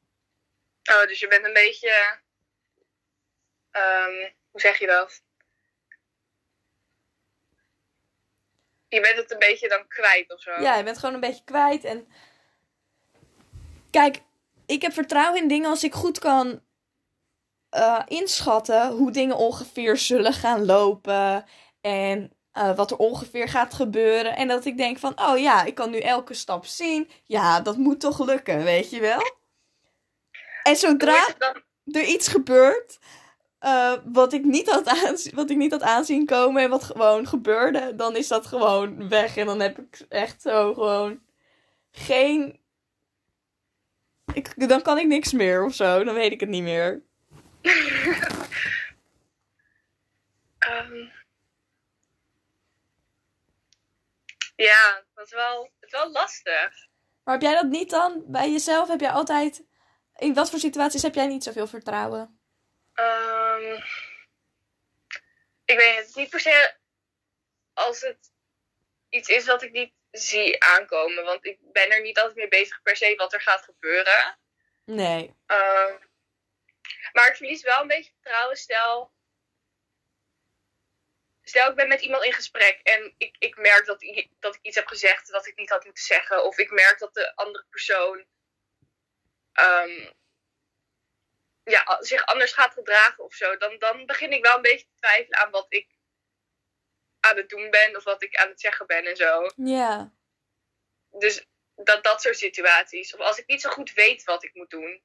Oh, 0.91 1.07
dus 1.07 1.21
je 1.21 1.29
bent 1.29 1.45
een 1.45 1.53
beetje. 1.53 2.21
ehm, 3.71 4.31
hoe 4.51 4.61
zeg 4.61 4.79
je 4.79 4.87
dat? 4.87 5.23
Je 8.93 9.01
bent 9.01 9.17
het 9.17 9.31
een 9.33 9.39
beetje 9.39 9.69
dan 9.69 9.89
kwijt 9.89 10.33
of 10.33 10.41
zo. 10.41 10.61
Ja, 10.61 10.77
je 10.77 10.83
bent 10.85 10.99
gewoon 10.99 11.15
een 11.15 11.21
beetje 11.21 11.45
kwijt. 11.45 11.85
En 11.85 12.07
kijk, 13.91 14.23
ik 14.67 14.83
heb 14.83 14.93
vertrouwen 14.93 15.43
in 15.43 15.49
dingen 15.49 15.71
als 15.71 15.85
ik 15.85 15.93
goed 15.93 16.19
kan 16.19 16.63
eh, 17.71 18.03
inschatten 18.07 18.91
hoe 18.91 19.11
dingen 19.11 19.37
ongeveer 19.37 19.97
zullen 19.97 20.33
gaan 20.33 20.65
lopen. 20.65 21.45
En 21.81 22.33
eh, 22.53 22.77
wat 22.77 22.91
er 22.91 22.97
ongeveer 22.97 23.49
gaat 23.49 23.75
gebeuren. 23.75 24.37
En 24.37 24.49
dat 24.49 24.65
ik 24.65 24.77
denk 24.77 24.99
van, 24.99 25.21
oh 25.21 25.39
ja, 25.39 25.65
ik 25.65 25.75
kan 25.75 25.91
nu 25.91 25.99
elke 25.99 26.35
stap 26.35 26.67
zien. 26.67 27.11
Ja, 27.25 27.61
dat 27.61 27.77
moet 27.77 28.01
toch 28.01 28.27
lukken, 28.27 28.65
weet 28.65 28.91
je 28.91 29.01
wel? 29.01 29.37
En 30.63 30.77
zodra 30.77 31.27
er 31.93 32.05
iets 32.05 32.29
gebeurt 32.29 32.99
eh, 33.63 33.93
wat, 34.05 34.33
ik 34.33 34.45
niet 34.45 34.71
had 34.71 34.87
aanzien, 34.87 35.35
wat 35.35 35.51
ik 35.51 35.57
niet 35.57 35.71
had 35.71 35.83
aanzien 35.83 36.27
komen 36.27 36.63
en 36.63 36.71
wat 36.71 36.85
gewoon 36.85 37.27
gebeurde, 37.27 37.95
dan 37.97 38.17
is 38.17 38.29
dat 38.29 38.47
gewoon 38.47 39.09
weg. 39.09 39.37
En 39.37 39.47
dan 39.47 39.61
heb 39.61 39.79
ik 39.79 40.01
echt 40.09 40.43
zo 40.43 40.75
gewoon 40.75 41.21
geen. 41.91 42.61
Ik, 44.35 44.69
dan 44.69 44.83
kan 44.83 44.99
ik 44.99 45.07
niks 45.07 45.33
meer 45.33 45.65
of 45.65 45.75
zo. 45.75 46.05
Dan 46.05 46.15
weet 46.15 46.33
ik 46.33 46.41
het 46.41 46.49
niet 46.49 46.63
meer. 46.63 47.03
Ehm, 50.59 51.09
ja, 54.57 55.03
dat 55.15 55.25
is 55.25 55.33
wel, 55.33 55.63
het 55.63 55.85
is 55.85 55.91
wel 55.91 56.11
lastig. 56.11 56.89
Maar 57.25 57.35
heb 57.35 57.43
jij 57.43 57.55
dat 57.55 57.71
niet 57.71 57.91
dan 57.91 58.23
bij 58.27 58.51
jezelf? 58.51 58.89
Heb 58.89 59.01
jij 59.01 59.11
altijd. 59.11 59.65
In 60.17 60.35
wat 60.35 60.51
voor 60.51 60.59
situaties 60.59 61.03
heb 61.03 61.15
jij 61.15 61.27
niet 61.27 61.43
zoveel 61.43 61.67
vertrouwen? 61.67 62.42
Ehm, 62.95 63.83
ik 65.65 65.77
weet 65.79 65.97
het 66.07 66.15
niet 66.15 66.31
per 66.31 66.41
se 66.41 66.75
als 67.73 68.01
het 68.01 68.31
iets 69.09 69.29
is 69.29 69.47
wat 69.47 69.63
ik 69.63 69.73
niet 69.73 69.93
zie 70.11 70.63
aankomen. 70.63 71.25
Want 71.25 71.45
ik 71.47 71.59
ben 71.61 71.91
er 71.91 72.01
niet 72.01 72.19
altijd 72.19 72.37
mee 72.37 72.49
bezig 72.49 72.83
per 72.83 72.97
se 72.97 73.15
wat 73.17 73.33
er 73.33 73.41
gaat 73.41 73.65
gebeuren. 73.65 74.39
Nee. 74.85 75.35
Ehm, 75.47 75.97
maar 77.13 77.29
ik 77.29 77.37
verlies 77.37 77.63
wel 77.63 77.81
een 77.81 77.87
beetje 77.87 78.13
vertrouwen. 78.21 78.57
Stel, 78.57 79.13
stel 81.43 81.71
ik 81.71 81.77
ben 81.77 81.89
met 81.89 82.01
iemand 82.01 82.25
in 82.25 82.33
gesprek 82.33 82.81
en 82.83 83.15
ik, 83.19 83.37
ik 83.39 83.57
merk 83.57 83.87
dat, 83.87 84.03
i- 84.03 84.31
dat 84.41 84.55
ik 84.55 84.63
iets 84.63 84.77
heb 84.77 84.87
gezegd 84.87 85.31
dat 85.31 85.47
ik 85.47 85.57
niet 85.57 85.71
had 85.71 85.85
moeten 85.85 86.05
zeggen. 86.05 86.45
Of 86.45 86.59
ik 86.59 86.71
merk 86.71 86.99
dat 86.99 87.15
de 87.15 87.37
andere 87.37 87.65
persoon 87.71 88.27
ehm, 89.53 90.11
ja, 91.65 91.97
zich 92.03 92.27
anders 92.27 92.53
gaat 92.53 92.73
gedragen 92.73 93.25
of 93.25 93.35
zo. 93.35 93.57
Dan, 93.57 93.79
dan 93.79 94.07
begin 94.07 94.33
ik 94.33 94.45
wel 94.45 94.57
een 94.57 94.63
beetje 94.63 94.87
te 94.87 94.95
twijfelen 94.99 95.39
aan 95.39 95.51
wat 95.51 95.67
ik 95.69 95.89
aan 97.21 97.37
het 97.37 97.49
doen 97.49 97.71
ben 97.71 97.97
of 97.97 98.05
wat 98.05 98.23
ik 98.23 98.35
aan 98.37 98.49
het 98.49 98.61
zeggen 98.61 98.87
ben 98.87 99.05
en 99.05 99.17
zo. 99.17 99.51
Ja. 99.57 100.13
Dus 101.11 101.47
dat, 101.75 102.05
dat 102.05 102.23
soort 102.23 102.39
situaties. 102.39 103.15
Of 103.15 103.21
als 103.21 103.39
ik 103.39 103.47
niet 103.47 103.61
zo 103.61 103.71
goed 103.71 103.93
weet 103.93 104.25
wat 104.25 104.45
ik 104.45 104.55
moet 104.55 104.71
doen. 104.71 105.03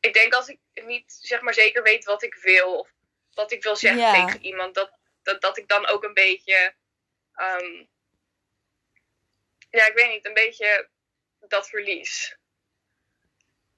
Ik 0.00 0.12
denk 0.14 0.34
als 0.34 0.48
ik 0.48 0.58
niet 0.74 1.12
zeg 1.12 1.40
maar 1.40 1.54
zeker 1.54 1.82
weet 1.82 2.04
wat 2.04 2.22
ik 2.22 2.34
wil. 2.34 2.78
Of 2.78 2.90
wat 3.34 3.52
ik 3.52 3.62
wil 3.62 3.76
zeggen 3.76 4.00
Ja. 4.00 4.26
tegen 4.26 4.44
iemand. 4.44 4.74
Dat, 4.74 4.98
dat, 5.22 5.40
dat 5.40 5.56
ik 5.58 5.68
dan 5.68 5.86
ook 5.86 6.04
een 6.04 6.14
beetje. 6.14 6.74
ehm, 7.34 7.84
ja, 9.70 9.86
ik 9.86 9.94
weet 9.94 10.08
niet. 10.10 10.26
Een 10.26 10.34
beetje 10.34 10.88
dat 11.40 11.68
verlies. 11.68 12.36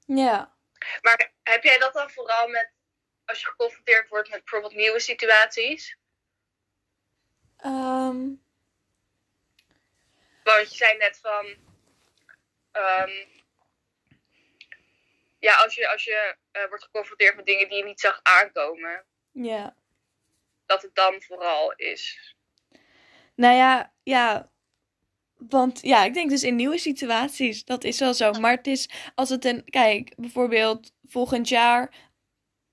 Ja. 0.06 0.56
Maar 1.02 1.32
heb 1.42 1.62
jij 1.62 1.78
dat 1.78 1.92
dan 1.92 2.10
vooral 2.10 2.48
met. 2.48 2.72
Als 3.24 3.40
je 3.40 3.46
geconfronteerd 3.46 4.08
wordt 4.08 4.28
met 4.30 4.38
bijvoorbeeld 4.44 4.74
nieuwe 4.74 5.00
situaties? 5.00 5.96
Ehm, 7.56 8.28
Want 10.42 10.70
je 10.70 10.76
zei 10.76 10.96
net 10.96 11.18
van. 11.18 11.46
ehm, 12.72 13.26
ja, 15.38 15.54
als 15.56 15.74
je, 15.74 15.88
als 15.88 16.04
je 16.04 16.36
eh, 16.50 16.68
wordt 16.68 16.84
geconfronteerd 16.84 17.36
met 17.36 17.46
dingen 17.46 17.68
die 17.68 17.78
je 17.78 17.84
niet 17.84 18.00
zag 18.00 18.20
aankomen, 18.22 19.04
ja. 19.32 19.74
dat 20.66 20.82
het 20.82 20.94
dan 20.94 21.22
vooral 21.22 21.72
is. 21.72 22.34
Nou 23.34 23.54
ja, 23.54 23.92
ja. 24.02 24.50
Want 25.38 25.80
ja, 25.82 26.04
ik 26.04 26.14
denk 26.14 26.30
dus 26.30 26.42
in 26.42 26.56
nieuwe 26.56 26.78
situaties, 26.78 27.64
dat 27.64 27.84
is 27.84 27.98
wel 27.98 28.14
zo. 28.14 28.32
Maar 28.32 28.56
het 28.56 28.66
is 28.66 28.90
als 29.14 29.28
het 29.28 29.44
een. 29.44 29.64
Kijk, 29.64 30.14
bijvoorbeeld 30.16 30.92
volgend 31.04 31.48
jaar, 31.48 31.94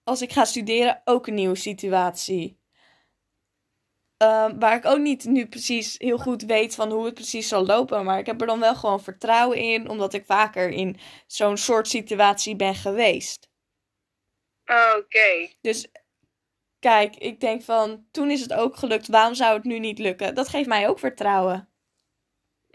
als 0.03 0.21
ik 0.21 0.31
ga 0.31 0.45
studeren, 0.45 1.01
ook 1.03 1.27
een 1.27 1.33
nieuwe 1.33 1.55
situatie. 1.55 2.59
Ehm, 4.17 4.59
waar 4.59 4.75
ik 4.75 4.85
ook 4.85 4.99
niet 4.99 5.25
nu 5.25 5.47
precies 5.47 5.95
heel 5.97 6.17
goed 6.17 6.41
weet 6.41 6.75
van 6.75 6.91
hoe 6.91 7.05
het 7.05 7.13
precies 7.13 7.47
zal 7.47 7.65
lopen. 7.65 8.05
Maar 8.05 8.19
ik 8.19 8.25
heb 8.25 8.41
er 8.41 8.47
dan 8.47 8.59
wel 8.59 8.75
gewoon 8.75 9.03
vertrouwen 9.03 9.57
in, 9.57 9.89
omdat 9.89 10.13
ik 10.13 10.25
vaker 10.25 10.69
in 10.69 10.97
zo'n 11.27 11.57
soort 11.57 11.87
situatie 11.87 12.55
ben 12.55 12.75
geweest. 12.75 13.49
Oké. 14.97 15.49
Dus 15.61 15.87
kijk, 16.79 17.15
ik 17.15 17.39
denk 17.39 17.61
van 17.61 18.05
toen 18.11 18.31
is 18.31 18.41
het 18.41 18.53
ook 18.53 18.75
gelukt, 18.75 19.07
waarom 19.07 19.33
zou 19.33 19.55
het 19.55 19.63
nu 19.63 19.79
niet 19.79 19.99
lukken? 19.99 20.35
Dat 20.35 20.47
geeft 20.47 20.67
mij 20.67 20.89
ook 20.89 20.99
vertrouwen. 20.99 21.74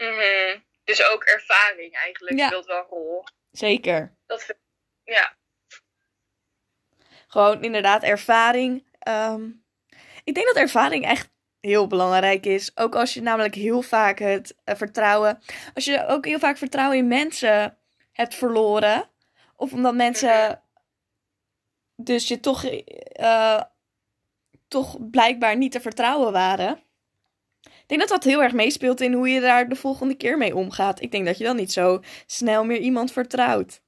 Mhm. 0.01 0.59
Dus 0.83 1.09
ook 1.09 1.23
ervaring 1.23 1.95
eigenlijk 1.95 2.37
Ja. 2.37 2.47
speelt 2.47 2.65
wel 2.65 2.77
een 2.77 2.85
rol. 2.89 3.23
Zeker. 3.51 4.15
Dat 4.25 4.55
ja. 5.03 5.35
Gewoon 7.27 7.63
inderdaad 7.63 8.03
ervaring. 8.03 8.87
Ehm, 8.99 9.49
ik 10.23 10.33
denk 10.33 10.47
dat 10.47 10.55
ervaring 10.55 11.05
echt 11.05 11.29
heel 11.59 11.87
belangrijk 11.87 12.45
is. 12.45 12.77
Ook 12.77 12.95
als 12.95 13.13
je 13.13 13.21
namelijk 13.21 13.55
heel 13.55 13.81
vaak 13.81 14.19
het 14.19 14.55
eh, 14.63 14.75
vertrouwen. 14.75 15.41
Als 15.73 15.85
je 15.85 16.05
ook 16.07 16.25
heel 16.25 16.39
vaak 16.39 16.57
vertrouwen 16.57 16.97
in 16.97 17.07
mensen 17.07 17.77
hebt 18.11 18.35
verloren. 18.35 19.09
Of 19.55 19.73
omdat 19.73 19.95
mensen. 19.95 20.63
Dus 21.95 22.27
je 22.27 22.39
toch. 22.39 22.65
eh, 22.65 23.61
toch 24.67 25.09
blijkbaar 25.09 25.57
niet 25.57 25.71
te 25.71 25.81
vertrouwen 25.81 26.31
waren. 26.31 26.83
Denk 27.97 28.09
dat 28.09 28.21
dat 28.21 28.23
heel 28.31 28.43
erg 28.43 28.53
meespeelt 28.53 29.01
in 29.01 29.13
hoe 29.13 29.29
je 29.29 29.39
daar 29.41 29.69
de 29.69 29.75
volgende 29.75 30.15
keer 30.15 30.37
mee 30.37 30.55
omgaat. 30.55 31.01
Ik 31.01 31.11
denk 31.11 31.25
dat 31.25 31.37
je 31.37 31.43
dan 31.43 31.55
niet 31.55 31.71
zo 31.71 31.99
snel 32.25 32.65
meer 32.65 32.79
iemand 32.79 33.11
vertrouwt. 33.11 33.81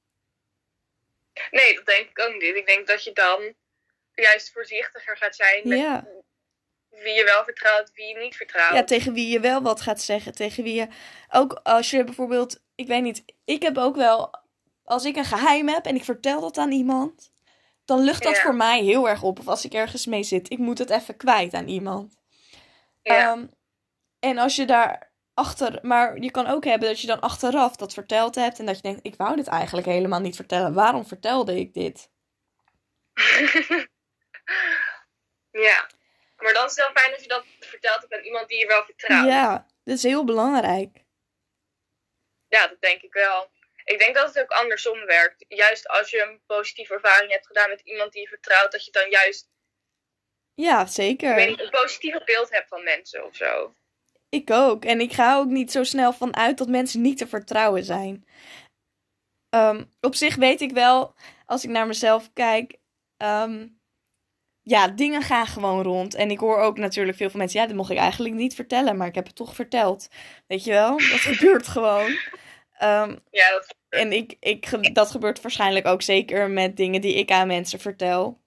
Nee, 1.50 1.74
dat 1.74 1.86
denk 1.86 2.08
ik 2.10 2.20
ook 2.20 2.32
niet. 2.32 2.42
Ik 2.56 2.66
denk 2.66 2.86
dat 2.86 3.04
je 3.04 3.12
dan 3.12 3.54
juist 4.14 4.52
voorzichtiger 4.52 5.16
gaat 5.16 5.36
zijn 5.36 5.68
met 5.68 5.78
Ja. 5.78 6.06
wie 6.88 7.12
je 7.14 7.24
wel 7.24 7.44
vertrouwt, 7.44 7.90
wie 7.94 8.06
je 8.06 8.18
niet 8.18 8.36
vertrouwt. 8.36 8.74
Ja, 8.74 8.84
tegen 8.84 9.12
wie 9.12 9.28
je 9.28 9.40
wel 9.40 9.62
wat 9.62 9.80
gaat 9.80 10.02
zeggen. 10.02 10.32
Tegen 10.34 10.62
wie 10.64 10.74
je. 10.74 10.88
Ook 11.30 11.52
als 11.62 11.90
je 11.90 12.04
bijvoorbeeld. 12.04 12.60
Ik 12.74 12.86
weet 12.86 13.02
niet. 13.02 13.24
Ik 13.44 13.62
heb 13.62 13.78
ook 13.78 13.96
wel. 13.96 14.42
Als 14.84 15.04
ik 15.04 15.16
een 15.16 15.24
geheim 15.24 15.68
heb 15.68 15.84
en 15.86 15.94
ik 15.94 16.04
vertel 16.04 16.40
dat 16.40 16.56
aan 16.58 16.72
iemand. 16.72 17.32
Dan 17.84 18.00
lucht 18.00 18.22
dat 18.22 18.36
Ja. 18.36 18.42
voor 18.42 18.54
mij 18.54 18.82
heel 18.82 19.08
erg 19.08 19.22
op. 19.22 19.38
Of 19.38 19.48
als 19.48 19.64
ik 19.64 19.72
ergens 19.74 20.06
mee 20.06 20.22
zit. 20.22 20.50
Ik 20.50 20.58
moet 20.58 20.78
het 20.78 20.90
even 20.90 21.16
kwijt 21.16 21.54
aan 21.54 21.68
iemand. 21.68 22.14
Ja. 23.02 23.30
Ehm, 23.32 23.46
en 24.24 24.38
als 24.38 24.56
je 24.56 24.64
daar 24.64 25.12
achter. 25.34 25.78
Maar 25.82 26.18
je 26.18 26.30
kan 26.30 26.46
ook 26.46 26.64
hebben 26.64 26.88
dat 26.88 27.00
je 27.00 27.06
dan 27.06 27.20
achteraf 27.20 27.76
dat 27.76 27.94
verteld 27.94 28.34
hebt. 28.34 28.58
En 28.58 28.66
dat 28.66 28.76
je 28.76 28.82
denkt: 28.82 29.00
ik 29.06 29.16
wou 29.16 29.36
dit 29.36 29.46
eigenlijk 29.46 29.86
helemaal 29.86 30.20
niet 30.20 30.36
vertellen. 30.36 30.74
Waarom 30.74 31.06
vertelde 31.06 31.58
ik 31.58 31.74
dit? 31.74 32.10
ja. 35.66 35.88
Maar 36.36 36.52
dan 36.52 36.64
is 36.64 36.76
het 36.76 36.84
wel 36.84 36.92
fijn 36.92 37.12
als 37.12 37.22
je 37.22 37.28
dat 37.28 37.44
vertelt 37.60 38.00
hebt 38.00 38.12
aan 38.14 38.24
iemand 38.24 38.48
die 38.48 38.58
je 38.58 38.66
wel 38.66 38.84
vertrouwt. 38.84 39.26
Ja, 39.26 39.66
dat 39.84 39.96
is 39.96 40.02
heel 40.02 40.24
belangrijk. 40.24 41.02
Ja, 42.48 42.66
dat 42.66 42.80
denk 42.80 43.02
ik 43.02 43.12
wel. 43.12 43.50
Ik 43.84 43.98
denk 43.98 44.14
dat 44.14 44.34
het 44.34 44.42
ook 44.42 44.50
andersom 44.50 45.04
werkt. 45.04 45.44
Juist 45.48 45.88
als 45.88 46.10
je 46.10 46.22
een 46.22 46.42
positieve 46.46 46.94
ervaring 46.94 47.30
hebt 47.30 47.46
gedaan 47.46 47.68
met 47.68 47.80
iemand 47.80 48.12
die 48.12 48.22
je 48.22 48.28
vertrouwt, 48.28 48.72
dat 48.72 48.84
je 48.84 48.90
dan 48.90 49.10
juist 49.10 49.50
Ja, 50.54 50.86
zeker. 50.86 51.30
ik 51.30 51.36
weet 51.36 51.48
niet, 51.48 51.60
een 51.60 51.70
positieve 51.70 52.22
beeld 52.24 52.50
hebt 52.50 52.68
van 52.68 52.84
mensen 52.84 53.24
of 53.24 53.36
zo. 53.36 53.74
Ik 54.34 54.50
ook. 54.50 54.84
En 54.84 55.00
ik 55.00 55.12
ga 55.12 55.36
ook 55.36 55.48
niet 55.48 55.72
zo 55.72 55.84
snel 55.84 56.12
van 56.12 56.36
uit 56.36 56.58
dat 56.58 56.68
mensen 56.68 57.00
niet 57.00 57.18
te 57.18 57.26
vertrouwen 57.26 57.84
zijn. 57.84 58.24
Ehm, 59.50 59.84
op 60.00 60.14
zich 60.14 60.36
weet 60.36 60.60
ik 60.60 60.72
wel, 60.72 61.14
als 61.46 61.64
ik 61.64 61.70
naar 61.70 61.86
mezelf 61.86 62.30
kijk, 62.32 62.76
ehm, 63.16 63.66
ja, 64.62 64.88
dingen 64.88 65.22
gaan 65.22 65.46
gewoon 65.46 65.82
rond. 65.82 66.14
En 66.14 66.30
ik 66.30 66.38
hoor 66.38 66.58
ook 66.58 66.78
natuurlijk 66.78 67.16
veel 67.16 67.30
van 67.30 67.38
mensen, 67.38 67.60
ja, 67.60 67.66
dat 67.66 67.76
mocht 67.76 67.90
ik 67.90 67.98
eigenlijk 67.98 68.34
niet 68.34 68.54
vertellen, 68.54 68.96
maar 68.96 69.06
ik 69.06 69.14
heb 69.14 69.26
het 69.26 69.36
toch 69.36 69.54
verteld. 69.54 70.08
Weet 70.46 70.64
je 70.64 70.70
wel, 70.70 70.90
dat 70.90 71.20
gebeurt 71.30 71.68
gewoon. 71.68 72.18
Ehm, 72.78 73.16
Ja, 73.30 73.50
dat, 73.50 73.74
en 73.88 74.12
ik, 74.12 74.36
ik, 74.40 74.94
dat 74.94 75.10
gebeurt 75.10 75.40
waarschijnlijk 75.40 75.86
ook 75.86 76.02
zeker 76.02 76.50
met 76.50 76.76
dingen 76.76 77.00
die 77.00 77.14
ik 77.14 77.30
aan 77.30 77.46
mensen 77.46 77.80
vertel. 77.80 78.40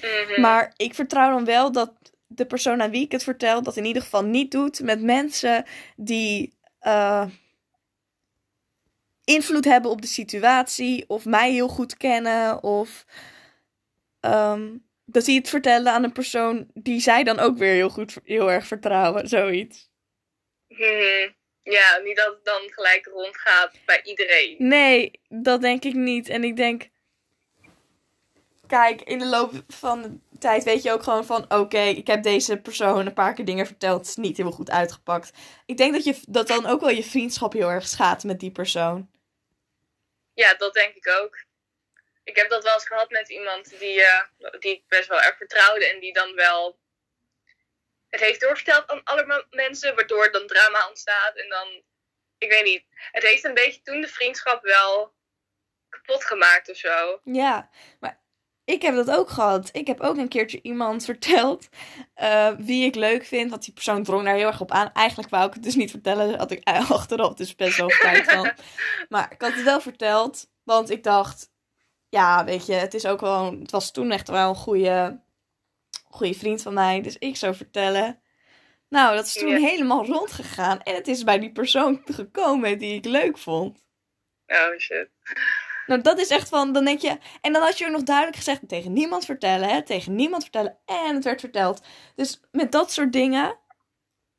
Mhm. 0.00 0.40
Maar 0.40 0.72
ik 0.76 0.94
vertrouw 0.94 1.30
dan 1.30 1.44
wel 1.44 1.72
dat 1.72 1.92
de 2.26 2.46
persoon 2.46 2.82
aan 2.82 2.90
wie 2.90 3.04
ik 3.04 3.12
het 3.12 3.22
vertel, 3.22 3.62
dat 3.62 3.76
in 3.76 3.84
ieder 3.84 4.02
geval 4.02 4.24
niet 4.24 4.50
doet 4.50 4.80
met 4.80 5.02
mensen 5.02 5.64
die 5.96 6.54
eh, 6.78 7.26
invloed 9.24 9.64
hebben 9.64 9.90
op 9.90 10.00
de 10.00 10.06
situatie, 10.06 11.04
of 11.08 11.24
mij 11.24 11.52
heel 11.52 11.68
goed 11.68 11.96
kennen, 11.96 12.62
of 12.62 13.04
ehm, 14.20 14.76
dat 15.04 15.24
die 15.24 15.38
het 15.38 15.48
vertellen 15.48 15.92
aan 15.92 16.04
een 16.04 16.12
persoon 16.12 16.70
die 16.74 17.00
zij 17.00 17.24
dan 17.24 17.38
ook 17.38 17.58
weer 17.58 17.72
heel 17.72 17.90
goed, 17.90 18.16
heel 18.24 18.50
erg 18.50 18.66
vertrouwen, 18.66 19.28
zoiets. 19.28 19.90
Mhm. 20.68 21.30
Ja, 21.62 22.00
niet 22.04 22.16
dat 22.16 22.34
het 22.34 22.44
dan 22.44 22.60
gelijk 22.66 23.06
rondgaat 23.06 23.72
bij 23.86 24.00
iedereen. 24.04 24.54
Nee, 24.58 25.20
dat 25.28 25.60
denk 25.60 25.84
ik 25.84 25.94
niet. 25.94 26.28
En 26.28 26.44
ik 26.44 26.56
denk. 26.56 26.88
Kijk, 28.66 29.02
in 29.02 29.18
de 29.18 29.26
loop 29.26 29.52
van 29.68 30.02
de 30.02 30.38
tijd 30.38 30.64
weet 30.64 30.82
je 30.82 30.92
ook 30.92 31.02
gewoon 31.02 31.24
van: 31.26 31.52
oké, 31.52 31.78
ik 31.80 32.06
heb 32.06 32.22
deze 32.22 32.56
persoon 32.56 33.06
een 33.06 33.12
paar 33.14 33.34
keer 33.34 33.44
dingen 33.44 33.66
verteld. 33.66 33.98
Het 33.98 34.08
is 34.08 34.16
niet 34.16 34.36
heel 34.36 34.50
goed 34.50 34.70
uitgepakt. 34.70 35.32
Ik 35.66 35.76
denk 35.76 35.92
dat, 35.92 36.04
je, 36.04 36.20
dat 36.28 36.46
dan 36.46 36.66
ook 36.66 36.80
wel 36.80 36.90
je 36.90 37.04
vriendschap 37.04 37.52
heel 37.52 37.70
erg 37.70 37.88
schaadt 37.88 38.24
met 38.24 38.40
die 38.40 38.50
persoon. 38.50 39.10
Ja, 40.34 40.54
dat 40.54 40.74
denk 40.74 40.94
ik 40.94 41.08
ook. 41.08 41.44
Ik 42.24 42.36
heb 42.36 42.50
dat 42.50 42.64
wel 42.64 42.74
eens 42.74 42.86
gehad 42.86 43.10
met 43.10 43.28
iemand 43.28 43.78
die, 43.78 44.02
eh, 44.02 44.22
die 44.58 44.70
ik 44.72 44.82
best 44.88 45.08
wel 45.08 45.20
erg 45.20 45.36
vertrouwde 45.36 45.86
en 45.86 46.00
die 46.00 46.12
dan 46.12 46.34
wel 46.34 46.78
het 48.08 48.20
heeft 48.20 48.40
doorverteld 48.40 48.86
aan 48.86 49.04
alle 49.04 49.26
me- 49.26 49.46
mensen, 49.50 49.94
waardoor 49.94 50.32
dan 50.32 50.46
drama 50.46 50.88
ontstaat. 50.88 51.36
En 51.36 51.48
dan, 51.48 51.82
ik 52.38 52.50
weet 52.50 52.64
niet, 52.64 52.84
het 53.10 53.22
heeft 53.22 53.44
een 53.44 53.54
beetje 53.54 53.82
toen 53.82 54.00
de 54.00 54.08
vriendschap 54.08 54.62
wel 54.62 55.14
kapot 55.88 56.24
gemaakt 56.24 56.70
of 56.70 56.76
zo. 56.76 57.20
Ja, 57.24 57.70
maar 58.00 58.20
ik 58.66 58.82
heb 58.82 58.94
dat 58.94 59.10
ook 59.10 59.28
gehad. 59.30 59.68
Ik 59.72 59.86
heb 59.86 60.00
ook 60.00 60.16
een 60.16 60.28
keertje 60.28 60.62
iemand 60.62 61.04
verteld 61.10 61.68
eh, 62.14 62.50
wie 62.58 62.84
ik 62.84 62.94
leuk 62.94 63.24
vind. 63.24 63.50
Want 63.50 63.64
die 63.64 63.74
persoon 63.74 64.02
drong 64.02 64.24
daar 64.24 64.34
heel 64.34 64.46
erg 64.46 64.60
op 64.60 64.70
aan. 64.70 64.92
Eigenlijk 64.92 65.30
wou 65.30 65.46
ik 65.46 65.54
het 65.54 65.62
dus 65.62 65.74
niet 65.74 65.90
vertellen. 65.90 66.28
Daar 66.28 66.38
had 66.38 66.50
ik 66.50 66.64
achteraf 66.68 67.34
dus 67.34 67.54
best 67.54 67.76
wel 67.76 67.90
spijt 67.90 68.30
van. 68.32 68.50
Maar 69.08 69.32
ik 69.32 69.42
had 69.42 69.52
het 69.54 69.62
wel 69.64 69.80
verteld. 69.80 70.50
Want 70.62 70.90
ik 70.90 71.02
dacht, 71.02 71.50
ja, 72.08 72.44
weet 72.44 72.66
je, 72.66 72.72
het 72.72 72.94
is 72.94 73.06
ook 73.06 73.20
wel. 73.20 73.58
Het 73.58 73.70
was 73.70 73.90
toen 73.90 74.10
echt 74.10 74.28
wel 74.28 74.48
een 74.48 74.54
goede, 74.54 75.20
goede 76.04 76.34
vriend 76.34 76.62
van 76.62 76.74
mij. 76.74 77.00
Dus 77.02 77.18
ik 77.18 77.36
zou 77.36 77.54
vertellen. 77.54 78.20
Nou, 78.88 79.16
dat 79.16 79.26
is 79.26 79.32
toen 79.32 79.48
Ja. 79.48 79.56
helemaal 79.58 80.06
rondgegaan. 80.06 80.82
En 80.82 80.94
het 80.94 81.08
is 81.08 81.24
bij 81.24 81.38
die 81.38 81.52
persoon 81.52 82.02
gekomen 82.04 82.78
die 82.78 82.94
ik 82.94 83.04
leuk 83.04 83.38
vond. 83.38 83.84
Oh 84.46 84.78
shit. 84.78 85.08
Nou, 85.86 86.00
dat 86.00 86.18
is 86.18 86.28
echt 86.28 86.48
van, 86.48 86.72
dan 86.72 86.84
denk 86.84 87.00
je... 87.00 87.18
En 87.40 87.52
dan 87.52 87.62
had 87.62 87.78
je 87.78 87.84
ook 87.84 87.90
nog 87.90 88.02
duidelijk 88.02 88.36
gezegd, 88.36 88.68
tegen 88.68 88.92
niemand 88.92 89.24
vertellen, 89.24 89.68
hè. 89.68 89.82
Tegen 89.82 90.14
niemand 90.14 90.42
vertellen. 90.42 90.78
En 90.84 91.14
het 91.14 91.24
werd 91.24 91.40
verteld. 91.40 91.86
Dus 92.14 92.40
met 92.50 92.72
dat 92.72 92.92
soort 92.92 93.12
dingen 93.12 93.58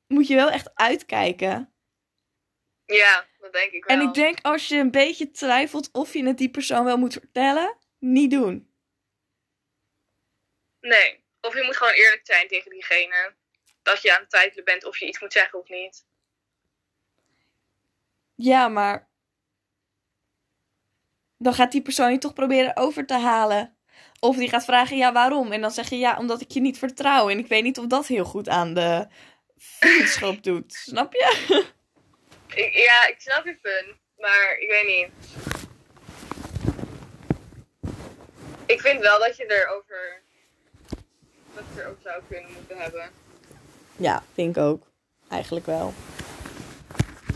moet 0.07 0.27
je 0.27 0.35
wel 0.35 0.49
echt 0.49 0.75
uitkijken. 0.75 1.73
Ja, 2.85 3.25
dat 3.39 3.53
denk 3.53 3.71
ik 3.71 3.85
wel. 3.85 3.97
En 3.97 4.07
ik 4.07 4.13
denk, 4.13 4.39
als 4.41 4.67
je 4.67 4.77
een 4.77 4.91
beetje 4.91 5.31
twijfelt 5.31 5.89
of 5.91 6.13
je 6.13 6.25
het 6.25 6.37
die 6.37 6.49
persoon 6.49 6.83
wel 6.83 6.97
moet 6.97 7.13
vertellen, 7.13 7.77
niet 7.99 8.31
doen. 8.31 8.71
Nee, 10.79 11.23
of 11.41 11.55
je 11.55 11.63
moet 11.63 11.77
gewoon 11.77 11.93
eerlijk 11.93 12.25
zijn 12.25 12.47
tegen 12.47 12.71
diegene. 12.71 13.35
Dat 13.81 14.01
je 14.01 14.13
aan 14.13 14.19
het 14.19 14.29
twijfelen 14.29 14.65
bent 14.65 14.85
of 14.85 14.97
je 14.97 15.07
iets 15.07 15.19
moet 15.19 15.33
zeggen 15.33 15.59
of 15.59 15.69
niet. 15.69 16.05
Ja, 18.35 18.67
maar... 18.67 19.09
Dan 21.37 21.53
gaat 21.53 21.71
die 21.71 21.81
persoon 21.81 22.11
je 22.11 22.17
toch 22.17 22.33
proberen 22.33 22.77
over 22.77 23.05
te 23.05 23.13
halen. 23.13 23.77
Of 24.19 24.35
die 24.35 24.49
gaat 24.49 24.65
vragen, 24.65 24.97
ja, 24.97 25.13
waarom? 25.13 25.51
En 25.51 25.61
dan 25.61 25.71
zeg 25.71 25.89
je, 25.89 25.97
ja, 25.97 26.17
omdat 26.17 26.41
ik 26.41 26.51
je 26.51 26.59
niet 26.59 26.77
vertrouw. 26.77 27.29
En 27.29 27.37
ik 27.37 27.47
weet 27.47 27.63
niet 27.63 27.77
of 27.77 27.85
dat 27.85 28.07
heel 28.07 28.25
goed 28.25 28.49
aan 28.49 28.73
de 28.73 29.07
vriendschap 29.57 30.43
doet. 30.43 30.73
Snap 30.87 31.13
je? 31.13 31.65
Ik, 32.47 32.73
ja, 32.73 33.07
ik 33.07 33.15
snap 33.17 33.45
je 33.45 33.57
punt, 33.61 33.97
maar 34.17 34.57
ik 34.59 34.69
weet 34.69 34.87
niet. 34.87 35.09
Ik 38.65 38.81
vind 38.81 39.01
wel 39.01 39.19
dat 39.19 39.37
je 39.37 39.45
erover, 39.45 40.21
dat 41.55 41.63
je 41.73 41.81
erover 41.81 42.01
zou 42.01 42.21
kunnen 42.29 42.51
moeten 42.53 42.77
hebben. 42.77 43.09
Ja, 43.97 44.23
vind 44.33 44.57
ik 44.57 44.63
ook. 44.63 44.87
Eigenlijk 45.29 45.65
wel. 45.65 45.93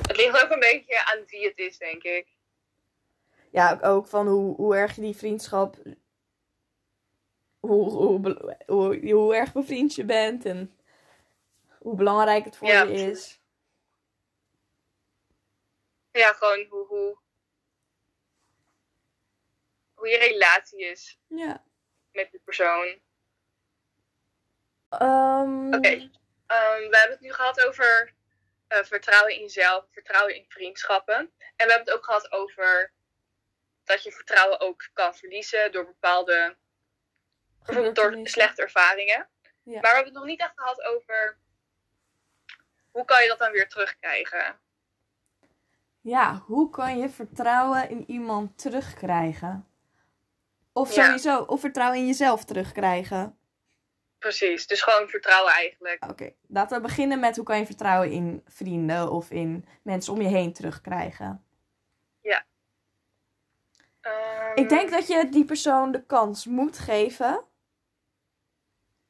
Het 0.08 0.18
ligt 0.18 0.44
ook 0.44 0.52
een 0.52 0.60
beetje 0.60 1.06
aan 1.06 1.24
wie 1.28 1.48
het 1.48 1.58
is, 1.58 1.78
denk 1.78 2.04
ik. 2.04 2.28
Ja, 3.52 3.80
ook- 3.82 4.08
van 4.08 4.28
hoe, 4.28 4.56
hoe 4.56 4.76
erg 4.76 4.96
je 4.96 5.02
die 5.02 5.16
vriendschap... 5.16 5.76
Hoe, 7.60 7.90
hoe, 7.90 8.58
hoe, 8.66 9.12
hoe 9.12 9.36
erg 9.36 9.54
bevriend 9.54 9.96
je 9.96 10.06
bent 10.06 10.46
en 10.46 10.80
hoe 11.80 11.96
belangrijk 11.96 12.46
het 12.46 12.58
voor 12.58 12.68
Ja, 12.68 12.82
je 12.84 12.94
is. 12.94 13.40
Ja, 16.12 16.34
gewoon 16.34 16.66
hoe, 16.70 16.86
hoe, 16.88 17.18
hoe 19.94 20.08
je 20.08 20.18
relatie 20.18 20.86
is 20.86 21.20
Ja. 21.28 21.64
met 22.12 22.32
die 22.32 22.40
persoon. 22.44 23.00
Ehm, 24.90 25.74
Oké. 25.74 26.10
Ehm, 26.46 26.80
we 26.90 26.98
hebben 26.98 27.12
het 27.12 27.20
nu 27.20 27.32
gehad 27.34 27.66
over 27.66 28.14
eh, 28.68 28.84
vertrouwen 28.84 29.34
in 29.34 29.40
jezelf, 29.42 29.86
vertrouwen 29.92 30.36
in 30.36 30.46
vriendschappen. 30.48 31.16
En 31.16 31.68
we 31.68 31.74
hebben 31.74 31.80
het 31.80 31.92
ook 31.92 32.06
gehad 32.06 32.32
over 32.32 32.94
dat 33.84 34.04
je 34.04 34.12
vertrouwen 34.12 34.60
ook 34.60 34.90
kan 34.94 35.16
verliezen 35.16 35.72
door 35.72 35.86
bepaalde, 35.86 36.56
bijvoorbeeld 37.66 37.96
door 37.96 38.20
slechte 38.24 38.62
ervaringen. 38.62 39.30
Ja. 39.64 39.72
Maar 39.72 39.82
we 39.82 39.88
hebben 39.88 40.06
het 40.06 40.14
nog 40.14 40.26
niet 40.26 40.40
echt 40.40 40.54
gehad 40.56 40.84
over 40.84 41.38
hoe 42.92 43.06
kan 43.06 43.22
je 43.22 43.28
dat 43.28 43.40
dan 43.40 43.52
weer 43.52 43.68
terugkrijgen. 43.70 44.60
Ja, 46.02 46.44
hoe 46.46 46.70
kan 46.70 46.98
je 46.98 47.10
vertrouwen 47.10 47.90
in 47.90 48.04
iemand 48.08 48.58
terugkrijgen? 48.58 49.68
Of 50.74 50.96
Ja. 50.96 51.06
sowieso, 51.06 51.42
of 51.42 51.60
vertrouwen 51.60 52.00
in 52.00 52.08
jezelf 52.08 52.46
terugkrijgen. 52.46 53.36
Precies, 54.20 54.68
dus 54.68 54.82
gewoon 54.82 55.08
vertrouwen 55.08 55.54
eigenlijk. 55.54 56.06
Oké, 56.10 56.34
laten 56.48 56.76
we 56.78 56.88
beginnen 56.88 57.20
met 57.20 57.36
hoe 57.36 57.46
kan 57.46 57.58
je 57.58 57.66
vertrouwen 57.66 58.12
in 58.12 58.44
vrienden 58.48 59.12
of 59.12 59.32
in 59.32 59.66
mensen 59.84 60.14
om 60.14 60.22
je 60.22 60.28
heen 60.28 60.54
terugkrijgen. 60.54 61.46
Ehm, 64.02 64.52
Ik 64.56 64.70
denk 64.70 64.92
dat 64.92 65.08
je 65.08 65.30
die 65.30 65.46
persoon 65.46 65.92
de 65.92 66.06
kans 66.06 66.46
moet 66.46 66.78
geven. 66.80 67.44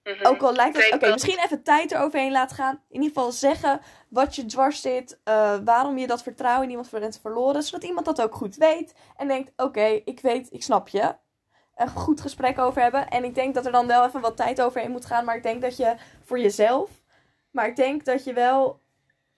mhm. 0.04 0.26
Ook 0.26 0.42
al 0.42 0.54
lijkt 0.54 0.78
het... 0.78 0.94
Oké, 0.94 1.12
misschien 1.12 1.40
even 1.40 1.64
tijd 1.64 1.92
eroverheen 1.92 2.32
laten 2.32 2.56
gaan. 2.56 2.84
In 2.90 3.02
ieder 3.02 3.08
geval 3.08 3.32
zeggen 3.32 3.82
wat 4.10 4.36
je 4.36 4.46
dwars 4.46 4.82
zit. 4.82 5.20
eh, 5.24 5.58
waarom 5.64 5.98
je 5.98 6.08
dat 6.08 6.24
vertrouwen 6.24 6.64
in 6.64 6.70
iemand 6.70 6.90
bent 6.90 7.20
verloren. 7.22 7.64
Zodat 7.64 7.84
iemand 7.84 8.06
dat 8.06 8.22
ook 8.22 8.36
goed 8.36 8.56
weet. 8.56 8.94
En 9.18 9.28
denkt, 9.28 9.52
oké, 9.56 10.02
ik 10.06 10.20
weet, 10.20 10.54
ik 10.54 10.64
snap 10.64 10.88
je. 10.88 11.16
Een 11.76 11.90
goed 11.90 12.22
gesprek 12.22 12.60
over 12.60 12.82
hebben. 12.82 13.08
En 13.10 13.24
ik 13.24 13.36
denk 13.36 13.54
dat 13.56 13.66
er 13.66 13.72
dan 13.72 13.88
wel 13.88 14.06
even 14.06 14.22
wat 14.22 14.38
tijd 14.38 14.62
overheen 14.62 14.92
moet 14.92 15.06
gaan. 15.06 15.26
Maar 15.26 15.36
ik 15.36 15.44
denk 15.44 15.62
dat 15.62 15.78
je 15.78 15.96
voor 16.24 16.40
jezelf... 16.40 16.90
Maar 17.52 17.68
ik 17.68 17.76
denk 17.76 18.06
dat 18.06 18.24
je 18.24 18.34
wel 18.34 18.82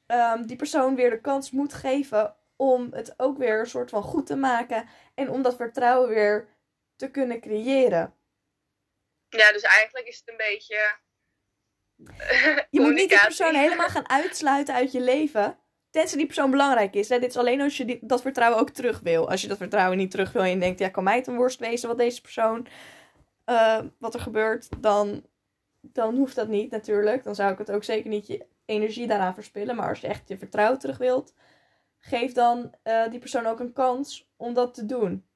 ehm, 0.06 0.44
die 0.46 0.56
persoon 0.56 0.96
weer 0.96 1.10
de 1.10 1.22
kans 1.22 1.52
moet 1.52 1.74
geven... 1.74 2.36
om 2.64 2.88
het 2.92 3.14
ook 3.18 3.38
weer 3.38 3.60
een 3.60 3.68
soort 3.68 3.90
van 3.90 4.04
goed 4.04 4.26
te 4.26 4.36
maken. 4.36 4.88
En 5.14 5.30
om 5.30 5.42
dat 5.42 5.56
vertrouwen 5.56 6.10
weer 6.10 6.48
te 6.96 7.12
kunnen 7.12 7.40
creëren. 7.40 8.16
Ja, 9.30 9.52
dus 9.52 9.62
eigenlijk 9.62 10.08
is 10.08 10.18
het 10.18 10.30
een 10.30 10.38
beetje. 10.38 11.02
Je 12.70 12.82
moet 12.82 12.94
niet 12.94 13.10
die 13.10 13.20
persoon 13.20 13.56
helemaal 13.56 13.90
gaan 13.90 14.10
uitsluiten 14.10 14.74
uit 14.74 14.92
je 14.92 15.02
leven. 15.02 15.58
Tenzij 15.90 16.18
die 16.18 16.26
persoon 16.26 16.52
belangrijk 16.52 16.94
is. 16.96 17.10
Hè? 17.10 17.20
Dit 17.20 17.30
is 17.30 17.38
alleen 17.38 17.62
als 17.62 17.78
je 17.78 17.86
die, 17.86 18.00
dat 18.02 18.22
vertrouwen 18.22 18.60
ook 18.60 18.70
terug 18.70 19.00
wil. 19.00 19.30
Als 19.30 19.42
je 19.42 19.48
dat 19.48 19.58
vertrouwen 19.58 19.98
niet 19.98 20.12
terug 20.12 20.32
wil 20.32 20.42
en 20.42 20.50
je 20.50 20.58
denkt, 20.58 20.80
ja, 20.80 20.90
kan 20.90 21.04
mij 21.04 21.16
het 21.16 21.28
een 21.28 21.36
worst 21.36 21.60
wezen 21.60 21.88
wat 21.88 21.98
deze 21.98 22.22
persoon, 22.22 22.68
eh, 23.44 23.82
wat 24.00 24.14
er 24.14 24.20
gebeurt, 24.20 24.68
dan, 24.82 25.26
dan 25.82 26.16
hoeft 26.16 26.36
dat 26.36 26.48
niet 26.48 26.72
natuurlijk. 26.72 27.24
Dan 27.24 27.36
zou 27.36 27.52
ik 27.52 27.58
het 27.58 27.72
ook 27.72 27.84
zeker 27.84 28.10
niet 28.10 28.28
je 28.28 28.46
energie 28.66 29.08
daaraan 29.08 29.34
verspillen. 29.34 29.76
Maar 29.76 29.90
als 29.90 30.00
je 30.00 30.08
echt 30.08 30.28
je 30.28 30.38
vertrouwen 30.38 30.80
terug 30.80 30.98
wilt, 30.98 31.34
geef 32.06 32.32
dan 32.34 32.76
eh, 32.84 33.08
die 33.10 33.20
persoon 33.20 33.46
ook 33.48 33.60
een 33.60 33.74
kans 33.74 34.28
om 34.38 34.54
dat 34.54 34.74
te 34.74 34.86
doen. 34.86 35.28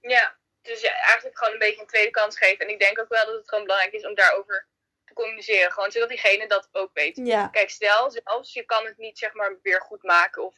Ja, 0.00 0.36
dus 0.62 0.80
ja, 0.80 0.92
eigenlijk 0.92 1.38
gewoon 1.38 1.52
een 1.52 1.58
beetje 1.58 1.80
een 1.80 1.86
tweede 1.86 2.10
kans 2.10 2.38
geven. 2.38 2.66
En 2.66 2.72
ik 2.72 2.78
denk 2.80 3.00
ook 3.00 3.08
wel 3.08 3.26
dat 3.26 3.34
het 3.34 3.48
gewoon 3.48 3.64
belangrijk 3.64 3.94
is 3.94 4.06
om 4.06 4.14
daarover 4.14 4.68
te 5.04 5.12
communiceren. 5.14 5.72
Gewoon 5.72 5.90
zodat 5.90 6.08
diegene 6.08 6.46
dat 6.46 6.68
ook 6.72 6.90
weet. 6.92 7.16
Ja, 7.16 7.48
Kijk, 7.48 7.70
stel 7.70 8.10
zelfs 8.10 8.52
je 8.52 8.64
kan 8.64 8.84
het 8.84 8.98
niet 8.98 9.18
zeg 9.18 9.32
maar 9.34 9.58
weer 9.62 9.80
goed 9.80 10.02
maken. 10.02 10.44
Of 10.44 10.54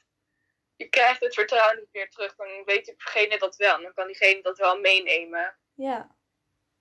je 0.77 0.89
krijgt 0.89 1.21
het 1.21 1.35
vertrouwen 1.35 1.77
niet 1.79 1.93
meer 1.93 2.11
terug. 2.11 2.35
Dan 2.35 2.65
weet 2.65 2.85
diegene 2.85 3.39
dat 3.39 3.57
wel. 3.57 3.75
En 3.77 3.83
dan 3.83 3.95
kan 3.95 4.07
diegene 4.07 4.43
dat 4.43 4.59
wel 4.59 4.81
meenemen. 4.81 5.57
ja. 5.75 6.17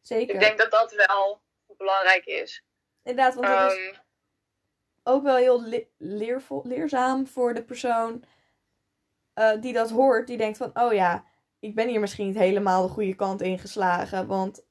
Zeker. 0.01 0.33
Ik 0.33 0.39
denk 0.41 0.57
dat 0.57 0.72
dat 0.72 0.91
wel 0.91 1.41
belangrijk 1.65 2.25
is. 2.25 2.63
Inderdaad, 3.03 3.36
want 3.36 3.48
dat 3.48 3.72
is 3.72 3.77
Ehm, 3.77 3.95
ook 5.03 5.24
wel 5.24 5.36
heel 5.36 5.63
le- 5.63 5.88
leervol, 5.98 6.62
leerzaam 6.65 7.27
voor 7.27 7.53
de 7.53 7.63
persoon 7.63 8.24
eh, 9.33 9.62
die 9.62 9.74
dat 9.74 9.89
hoort. 9.89 10.27
Die 10.27 10.38
denkt 10.38 10.57
van, 10.57 10.72
oh 10.79 10.93
ja, 10.93 11.25
ik 11.60 11.75
ben 11.75 11.88
hier 11.88 12.00
misschien 12.00 12.27
niet 12.27 12.38
helemaal 12.38 12.83
de 12.88 12.93
goede 12.93 13.15
kant 13.15 13.41
ingeslagen. 13.41 14.27
Want 14.27 14.65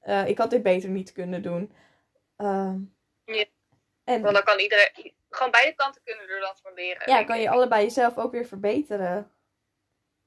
eh, 0.00 0.26
ik 0.28 0.38
had 0.38 0.50
dit 0.50 0.62
beter 0.62 0.88
niet 0.88 1.12
kunnen 1.12 1.42
doen. 1.42 1.72
Ehm, 2.36 2.78
Ja. 3.24 3.44
En 4.04 4.22
want 4.22 4.34
dan 4.34 4.44
kan 4.44 4.58
iedereen... 4.58 5.16
Gewoon 5.30 5.52
beide 5.52 5.74
kanten 5.74 6.02
kunnen 6.04 6.28
er 6.28 6.40
dan 6.40 6.56
van 6.62 6.74
leren. 6.74 7.10
ja, 7.12 7.24
kan 7.24 7.40
je 7.40 7.50
allebei 7.50 7.82
jezelf 7.82 8.18
ook 8.18 8.32
weer 8.32 8.46
verbeteren. 8.46 9.32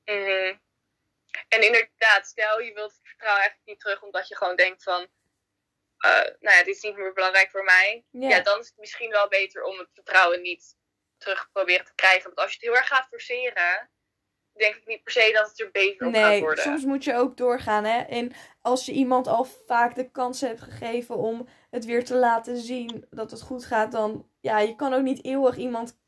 Mhm. 0.05 0.55
En 1.47 1.65
inderdaad, 1.65 2.25
stel 2.27 2.59
je 2.59 2.73
wilt 2.73 2.91
het 2.91 3.01
vertrouwen 3.07 3.41
eigenlijk 3.41 3.69
niet 3.69 3.79
terug 3.79 4.03
omdat 4.03 4.27
je 4.27 4.35
gewoon 4.37 4.55
denkt 4.55 4.83
van, 4.83 5.07
eh, 6.01 6.11
nou 6.39 6.57
ja, 6.57 6.63
dit 6.63 6.75
is 6.75 6.81
niet 6.81 6.97
meer 6.97 7.13
belangrijk 7.13 7.51
voor 7.51 7.63
mij. 7.63 8.05
Ja, 8.09 8.29
Ja. 8.29 8.39
dan 8.41 8.59
is 8.59 8.67
het 8.67 8.77
misschien 8.77 9.09
wel 9.09 9.27
beter 9.27 9.63
om 9.63 9.77
het 9.77 9.89
vertrouwen 9.93 10.41
niet 10.41 10.75
terug 11.17 11.49
proberen 11.51 11.85
te 11.85 11.95
krijgen. 11.95 12.23
Want 12.23 12.35
als 12.35 12.49
je 12.49 12.53
het 12.55 12.65
heel 12.65 12.75
erg 12.75 12.87
gaat 12.87 13.07
forceren, 13.07 13.89
denk 14.53 14.75
ik 14.75 14.87
niet 14.87 15.03
per 15.03 15.11
se 15.13 15.31
dat 15.33 15.49
het 15.49 15.59
er 15.59 15.71
beter 15.71 16.07
op 16.07 16.13
gaat 16.13 16.23
nee, 16.23 16.41
worden. 16.41 16.63
soms 16.63 16.83
moet 16.83 17.03
je 17.03 17.15
ook 17.15 17.37
doorgaan. 17.37 17.83
Hè? 17.83 18.01
En 18.01 18.31
als 18.61 18.85
je 18.85 18.91
iemand 18.91 19.27
al 19.27 19.43
vaak 19.43 19.95
de 19.95 20.11
kans 20.11 20.41
hebt 20.41 20.61
gegeven 20.61 21.15
om 21.15 21.47
het 21.69 21.85
weer 21.85 22.05
te 22.05 22.15
laten 22.15 22.57
zien 22.57 23.05
dat 23.09 23.31
het 23.31 23.41
goed 23.41 23.65
gaat, 23.65 23.91
dan 23.91 24.29
ja, 24.39 24.59
je 24.59 24.75
kan 24.75 24.93
ook 24.93 25.01
niet 25.01 25.25
eeuwig 25.25 25.57
iemand 25.57 25.99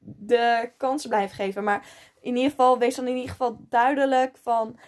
de 0.00 0.72
kans 0.76 1.06
blijven 1.06 1.36
geven. 1.36 1.64
Maar 1.64 1.86
in 2.20 2.36
ieder 2.36 2.50
geval, 2.50 2.78
wees 2.78 2.94
dan 2.94 3.06
in 3.06 3.14
ieder 3.14 3.30
geval 3.30 3.56
duidelijk 3.60 4.36
van 4.42 4.78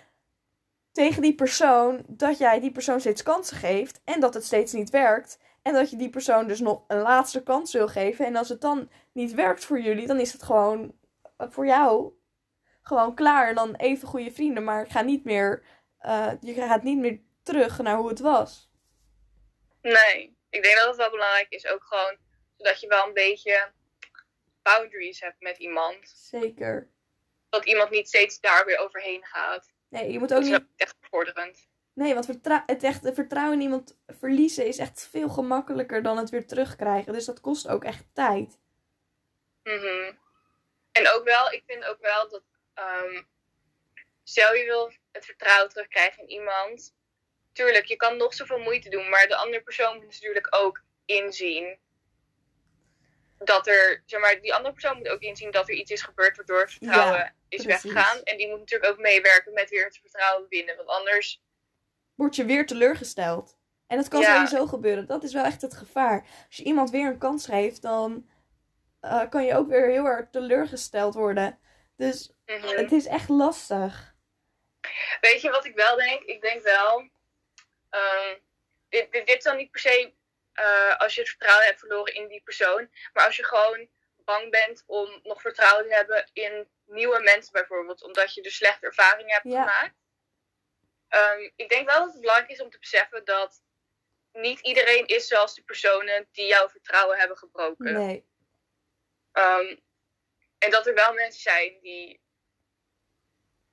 tegen 0.97 1.23
die 1.23 1.35
persoon 1.35 2.05
dat 2.07 2.39
jij 2.39 2.61
die 2.61 2.73
persoon 2.73 3.01
steeds 3.01 3.23
kansen 3.23 3.57
geeft 3.57 4.01
en 4.05 4.21
dat 4.21 4.35
het 4.35 4.45
steeds 4.45 4.73
niet 4.73 4.91
werkt. 4.91 5.39
En 5.63 5.73
dat 5.73 5.91
je 5.91 5.97
die 5.97 6.11
persoon 6.11 6.47
dus 6.47 6.61
nog 6.61 6.85
een 6.89 7.01
laatste 7.01 7.43
kans 7.43 7.73
wil 7.73 7.89
geven. 7.89 8.27
En 8.27 8.37
als 8.37 8.49
het 8.49 8.61
dan 8.61 8.91
niet 9.13 9.35
werkt 9.35 9.65
voor 9.65 9.81
jullie, 9.81 10.07
dan 10.07 10.21
is 10.21 10.33
het 10.33 10.43
gewoon 10.43 10.99
eh, 11.37 11.47
voor 11.51 11.67
jou 11.67 12.13
gewoon 12.83 13.15
klaar. 13.15 13.49
En 13.49 13.55
dan 13.55 13.75
even 13.75 14.09
goede 14.09 14.31
vrienden. 14.31 14.65
Maar 14.65 14.85
ik 14.85 14.91
ga 14.91 15.01
niet 15.01 15.25
meer, 15.25 15.65
eh, 15.99 16.33
je 16.41 16.55
gaat 16.55 16.83
niet 16.83 16.99
meer 16.99 17.21
terug 17.43 17.79
naar 17.79 17.97
hoe 17.97 18.09
het 18.09 18.21
was. 18.21 18.71
Nee, 19.83 20.37
ik 20.51 20.63
denk 20.63 20.77
dat 20.77 20.87
het 20.87 20.97
wel 20.97 21.11
belangrijk 21.11 21.49
is. 21.49 21.67
Ook 21.67 21.85
gewoon 21.85 22.17
zodat 22.57 22.81
je 22.81 22.87
wel 22.87 23.07
een 23.07 23.15
beetje 23.15 23.73
boundaries 24.63 25.21
hebt 25.21 25.41
met 25.41 25.59
iemand. 25.59 26.09
Zeker. 26.09 26.91
Dat 27.49 27.65
iemand 27.65 27.91
niet 27.91 28.09
steeds 28.09 28.41
daar 28.41 28.65
weer 28.65 28.79
overheen 28.79 29.25
gaat. 29.25 29.75
Nee, 29.89 30.13
je 30.13 30.19
moet 30.19 30.35
ook 30.35 30.41
Dat 30.41 30.49
is 30.53 30.59
niet. 30.59 30.67
echt 30.77 31.01
bevorderend. 31.01 31.69
Nee, 31.93 32.15
want 32.15 32.25
vertrou- 32.27 32.63
het 32.67 33.01
vertrouwen 33.15 33.55
in 33.55 33.61
iemand 33.61 33.99
verliezen 34.07 34.67
is 34.67 34.79
echt 34.79 35.09
veel 35.11 35.29
gemakkelijker 35.29 36.03
dan 36.03 36.17
het 36.19 36.31
weer 36.31 36.47
terugkrijgen. 36.47 37.13
Dus 37.13 37.25
dat 37.25 37.41
kost 37.41 37.69
ook 37.69 37.85
echt 37.85 38.05
tijd. 38.13 38.59
Mhm. 39.63 40.13
En 40.93 41.11
ook 41.15 41.25
wel, 41.25 41.51
ik 41.53 41.63
vind 41.67 41.85
ook 41.85 42.01
wel 42.01 42.29
dat, 42.29 42.43
ehm, 42.75 43.23
stel 44.23 44.55
je 44.55 44.65
wil 44.65 44.93
het 45.13 45.25
vertrouwen 45.25 45.69
terugkrijgen 45.69 46.23
in 46.23 46.31
iemand. 46.31 46.95
Tuurlijk, 47.53 47.85
je 47.85 47.97
kan 47.97 48.17
nog 48.17 48.35
zoveel 48.35 48.59
moeite 48.59 48.89
doen, 48.89 49.09
maar 49.09 49.29
de 49.29 49.37
andere 49.37 49.63
persoon 49.63 49.97
moet 49.97 50.05
natuurlijk 50.05 50.47
ook 50.51 50.83
inzien 51.05 51.79
dat 53.39 53.67
er, 53.67 54.03
zeg 54.07 54.21
maar, 54.21 54.41
die 54.41 54.55
andere 54.55 54.73
persoon 54.73 54.97
moet 54.97 55.09
ook 55.09 55.21
inzien 55.21 55.51
dat 55.51 55.69
er 55.69 55.75
iets 55.75 55.91
is 55.91 56.03
gebeurd 56.03 56.37
waardoor 56.37 56.61
het 56.61 56.71
vertrouwen 56.73 57.35
is 57.49 57.65
precies. 57.65 57.83
weggegaan. 57.83 58.23
En 58.23 58.37
die 58.37 58.49
moet 58.49 58.59
natuurlijk 58.59 58.91
ook 58.93 58.99
meewerken 58.99 59.53
met 59.53 59.71
weer 59.71 59.85
het 59.85 59.99
vertrouwen 59.99 60.47
winnen, 60.49 60.77
want 60.77 60.89
anders, 60.89 61.45
Word 62.15 62.37
je 62.37 62.45
weer 62.45 62.67
teleurgesteld. 62.67 63.57
En 63.87 63.97
dat 63.97 64.09
kan 64.09 64.21
Ja. 64.21 64.35
sowieso 64.35 64.67
gebeuren. 64.67 65.07
Dat 65.07 65.23
is 65.23 65.33
wel 65.33 65.45
echt 65.45 65.63
het 65.63 65.75
gevaar. 65.75 66.27
Als 66.47 66.57
je 66.57 66.63
iemand 66.65 66.91
weer 66.91 67.07
een 67.07 67.19
kans 67.19 67.47
geeft, 67.47 67.83
dan 67.83 68.31
eh, 69.01 69.29
kan 69.29 69.45
je 69.45 69.55
ook 69.55 69.69
weer 69.69 69.89
heel 69.91 70.05
erg 70.05 70.31
teleurgesteld 70.31 71.15
worden. 71.15 71.59
Dus 71.97 72.33
mhm. 72.47 72.67
het 72.67 72.93
is 72.93 73.07
echt 73.07 73.29
lastig. 73.29 74.15
Weet 75.21 75.41
je 75.41 75.51
wat 75.51 75.65
ik 75.65 75.75
wel 75.75 75.97
denk? 75.97 76.23
Ik 76.23 76.41
denk 76.41 76.63
wel. 76.63 77.09
ehm, 77.91 78.35
dit, 78.89 79.13
dit, 79.13 79.27
dit 79.27 79.37
is 79.37 79.45
dan 79.45 79.57
niet 79.57 79.71
per 79.71 79.81
se 79.81 80.13
eh, 80.57 80.97
als 80.97 81.15
je 81.15 81.21
het 81.21 81.31
vertrouwen 81.31 81.67
hebt 81.67 81.79
verloren 81.79 82.15
in 82.15 82.29
die 82.29 82.43
persoon. 82.43 82.91
Maar 83.13 83.25
als 83.25 83.37
je 83.37 83.45
gewoon 83.45 83.89
bang 84.17 84.51
bent 84.51 84.83
om 84.87 85.21
nog 85.23 85.41
vertrouwen 85.41 85.89
te 85.89 85.95
hebben 85.95 86.31
in 86.33 86.69
nieuwe 86.85 87.21
mensen 87.21 87.53
bijvoorbeeld. 87.53 88.03
Omdat 88.03 88.35
je 88.35 88.43
dus 88.43 88.57
slechte 88.57 88.87
ervaringen 88.87 89.33
hebt 89.33 89.49
gemaakt. 89.49 89.95
Ehm, 91.09 91.51
ik 91.57 91.69
denk 91.69 91.89
wel 91.89 91.99
dat 91.99 92.13
het 92.13 92.21
belangrijk 92.21 92.51
is 92.51 92.61
om 92.61 92.71
te 92.71 92.79
beseffen 92.79 93.25
dat 93.25 93.63
niet 94.33 94.61
iedereen 94.61 95.07
is 95.07 95.27
zoals 95.27 95.55
de 95.55 95.63
personen 95.63 96.29
die 96.33 96.47
jouw 96.47 96.69
vertrouwen 96.69 97.19
hebben 97.19 97.37
gebroken. 97.37 97.93
Nee. 97.93 98.27
Ehm, 99.33 99.77
en 100.59 100.71
dat 100.71 100.87
er 100.87 100.95
wel 100.95 101.13
mensen 101.13 101.43
zijn 101.43 101.79
die 101.81 102.25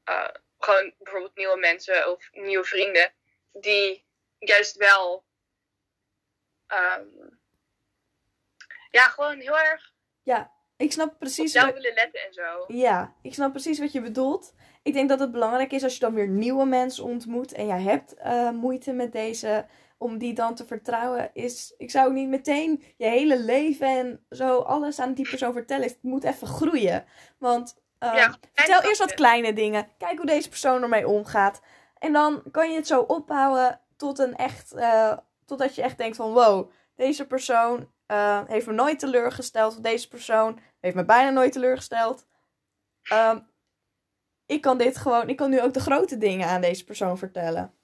eh, 0.03 0.29
gewoon 0.57 0.93
bijvoorbeeld 0.97 1.35
nieuwe 1.35 1.57
mensen 1.57 2.11
of 2.11 2.29
nieuwe 2.31 2.65
vrienden, 2.65 3.13
die 3.51 4.05
juist 4.39 4.75
wel 4.75 5.25
ehm, 6.73 7.29
ja, 8.89 9.03
gewoon 9.03 9.39
heel 9.39 9.59
erg 9.59 9.93
Ik 10.77 10.91
snap 10.91 11.11
op 11.11 11.19
precies 11.19 11.53
jou 11.53 11.65
wat... 11.65 11.75
willen 11.75 11.93
letten 11.93 12.21
en 12.21 12.33
zo. 12.33 12.63
Ja, 12.67 13.15
ik 13.21 13.33
snap 13.33 13.51
precies 13.51 13.79
wat 13.79 13.91
je 13.91 14.01
bedoelt. 14.01 14.53
Ik 14.83 14.93
denk 14.93 15.09
dat 15.09 15.19
het 15.19 15.31
belangrijk 15.31 15.71
is 15.71 15.83
als 15.83 15.93
je 15.93 15.99
dan 15.99 16.13
weer 16.13 16.27
nieuwe 16.27 16.65
mensen 16.65 17.03
ontmoet 17.03 17.53
en 17.53 17.67
jij 17.67 17.81
hebt 17.81 18.13
eh, 18.13 18.49
moeite 18.49 18.91
met 18.91 19.11
deze, 19.11 19.65
om 19.97 20.17
die 20.17 20.33
dan 20.33 20.55
te 20.55 20.65
vertrouwen, 20.65 21.29
is, 21.33 21.73
ik 21.77 21.91
zou 21.91 22.13
niet 22.13 22.27
meteen 22.27 22.83
je 22.97 23.05
hele 23.05 23.39
leven 23.39 23.87
en 23.87 24.25
zo 24.29 24.59
alles 24.59 24.99
aan 24.99 25.13
die 25.13 25.29
persoon 25.29 25.53
vertellen. 25.53 25.87
Het 25.87 25.97
moet 26.01 26.23
even 26.23 26.47
groeien. 26.47 27.05
Want 27.37 27.81
Ja, 27.99 28.35
vertel 28.53 28.81
eerst 28.81 28.99
wat 28.99 29.13
kleine 29.13 29.53
dingen. 29.53 29.87
Kijk 29.97 30.17
hoe 30.17 30.25
deze 30.25 30.49
persoon 30.49 30.81
ermee 30.81 31.07
omgaat. 31.07 31.61
En 31.97 32.13
dan 32.13 32.43
kan 32.51 32.69
je 32.69 32.75
het 32.75 32.87
zo 32.87 33.01
opbouwen 33.01 33.81
tot 33.97 34.19
een 34.19 34.35
echt, 34.35 34.73
eh, 34.73 35.17
totdat 35.45 35.75
je 35.75 35.81
echt 35.81 35.97
denkt 35.97 36.15
van 36.15 36.33
wow, 36.33 36.71
deze 36.95 37.27
persoon 37.27 37.93
eh, 38.05 38.47
heeft 38.47 38.65
me 38.65 38.73
nooit 38.73 38.99
teleurgesteld. 38.99 39.75
Of 39.75 39.81
deze 39.81 40.07
persoon 40.07 40.59
heeft 40.79 40.95
me 40.95 41.05
bijna 41.05 41.29
nooit 41.29 41.51
teleurgesteld. 41.51 42.27
Ehm, 43.03 43.39
ik 44.45 44.61
kan 44.61 44.77
dit 44.77 44.97
gewoon, 44.97 45.29
ik 45.29 45.37
kan 45.37 45.49
nu 45.49 45.61
ook 45.61 45.73
de 45.73 45.79
grote 45.79 46.17
dingen 46.17 46.47
aan 46.47 46.61
deze 46.61 46.83
persoon 46.83 47.17
vertellen. 47.17 47.77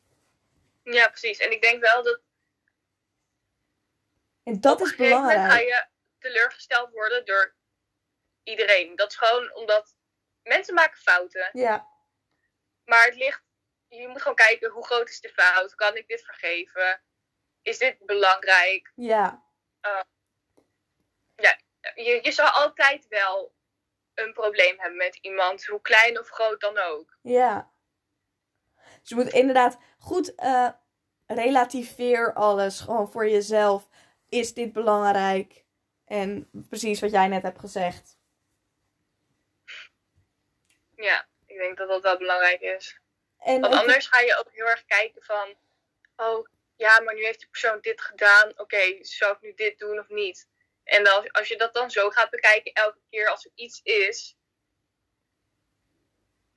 Ja, 0.83 1.07
precies. 1.07 1.37
En 1.39 1.51
ik 1.51 1.61
denk 1.61 1.81
wel 1.81 2.03
dat 2.03 2.21
En 4.43 4.61
dat 4.61 4.73
op 4.73 4.79
een 4.79 4.85
is 4.85 4.91
gegeven 4.91 5.17
moment 5.17 5.31
ga 5.35 5.41
belangrijk. 5.43 5.67
je 5.67 5.87
teleurgesteld 6.19 6.91
worden 6.91 7.25
door 7.25 7.55
iedereen. 8.43 8.95
Dat 8.95 9.09
is 9.11 9.17
gewoon 9.17 9.53
omdat 9.55 9.95
mensen 10.43 10.73
maken 10.73 10.97
fouten. 10.99 11.49
Ja, 11.53 11.87
Maar 12.85 13.05
het 13.05 13.15
ligt, 13.15 13.43
je 13.87 14.07
moet 14.07 14.21
gewoon 14.21 14.35
kijken 14.37 14.69
hoe 14.71 14.85
groot 14.85 15.09
is 15.09 15.21
de 15.21 15.29
fout. 15.29 15.75
Kan 15.75 15.95
ik 15.97 16.07
dit 16.07 16.23
vergeven? 16.25 17.01
Is 17.61 17.77
dit 17.77 18.05
belangrijk? 18.05 18.91
Ja. 18.95 19.43
Je, 21.95 22.19
je 22.21 22.31
zal 22.31 22.47
altijd 22.47 23.07
wel 23.07 23.53
een 24.13 24.33
probleem 24.33 24.79
hebben 24.79 24.97
met 24.97 25.15
iemand, 25.15 25.65
hoe 25.65 25.81
klein 25.81 26.19
of 26.19 26.29
groot 26.29 26.61
dan 26.61 26.77
ook. 26.77 27.17
Ja. 27.21 27.71
Dus 28.99 29.09
je 29.09 29.15
moet 29.15 29.29
inderdaad 29.29 29.77
goed 29.99 30.35
eh 30.35 30.69
relativeer 31.25 32.33
alles. 32.33 32.79
Gewoon 32.79 33.11
voor 33.11 33.29
jezelf. 33.29 33.87
Is 34.29 34.53
dit 34.53 34.73
belangrijk? 34.73 35.65
En 36.05 36.49
precies 36.69 37.01
wat 37.01 37.11
jij 37.11 37.27
net 37.27 37.43
hebt 37.43 37.59
gezegd. 37.59 38.17
Ja, 40.95 41.27
ik 41.45 41.57
denk 41.57 41.77
dat 41.77 41.87
dat 41.87 42.01
wel 42.01 42.17
belangrijk 42.17 42.61
is. 42.61 42.99
En 43.37 43.61
Want 43.61 43.73
anders 43.73 44.07
ga 44.07 44.19
je 44.19 44.37
ook 44.39 44.51
heel 44.51 44.65
erg 44.65 44.85
kijken 44.85 45.23
van, 45.23 45.55
oh 46.15 46.47
ja, 46.79 46.99
maar 47.01 47.13
nu 47.15 47.23
heeft 47.23 47.39
die 47.39 47.49
persoon 47.49 47.77
dit 47.81 48.01
gedaan. 48.01 48.59
Oké, 48.59 48.97
zou 49.01 49.33
ik 49.33 49.41
nu 49.41 49.53
dit 49.53 49.79
doen 49.79 49.99
of 49.99 50.09
niet? 50.09 50.47
En 50.83 51.03
dan, 51.03 51.31
als 51.31 51.47
je 51.47 51.57
dat 51.57 51.73
dan 51.73 51.91
zo 51.91 52.09
gaat 52.09 52.29
bekijken 52.29 52.73
elke 52.73 52.99
keer 53.09 53.29
als 53.29 53.45
er 53.45 53.51
iets 53.55 53.81
is, 53.83 54.37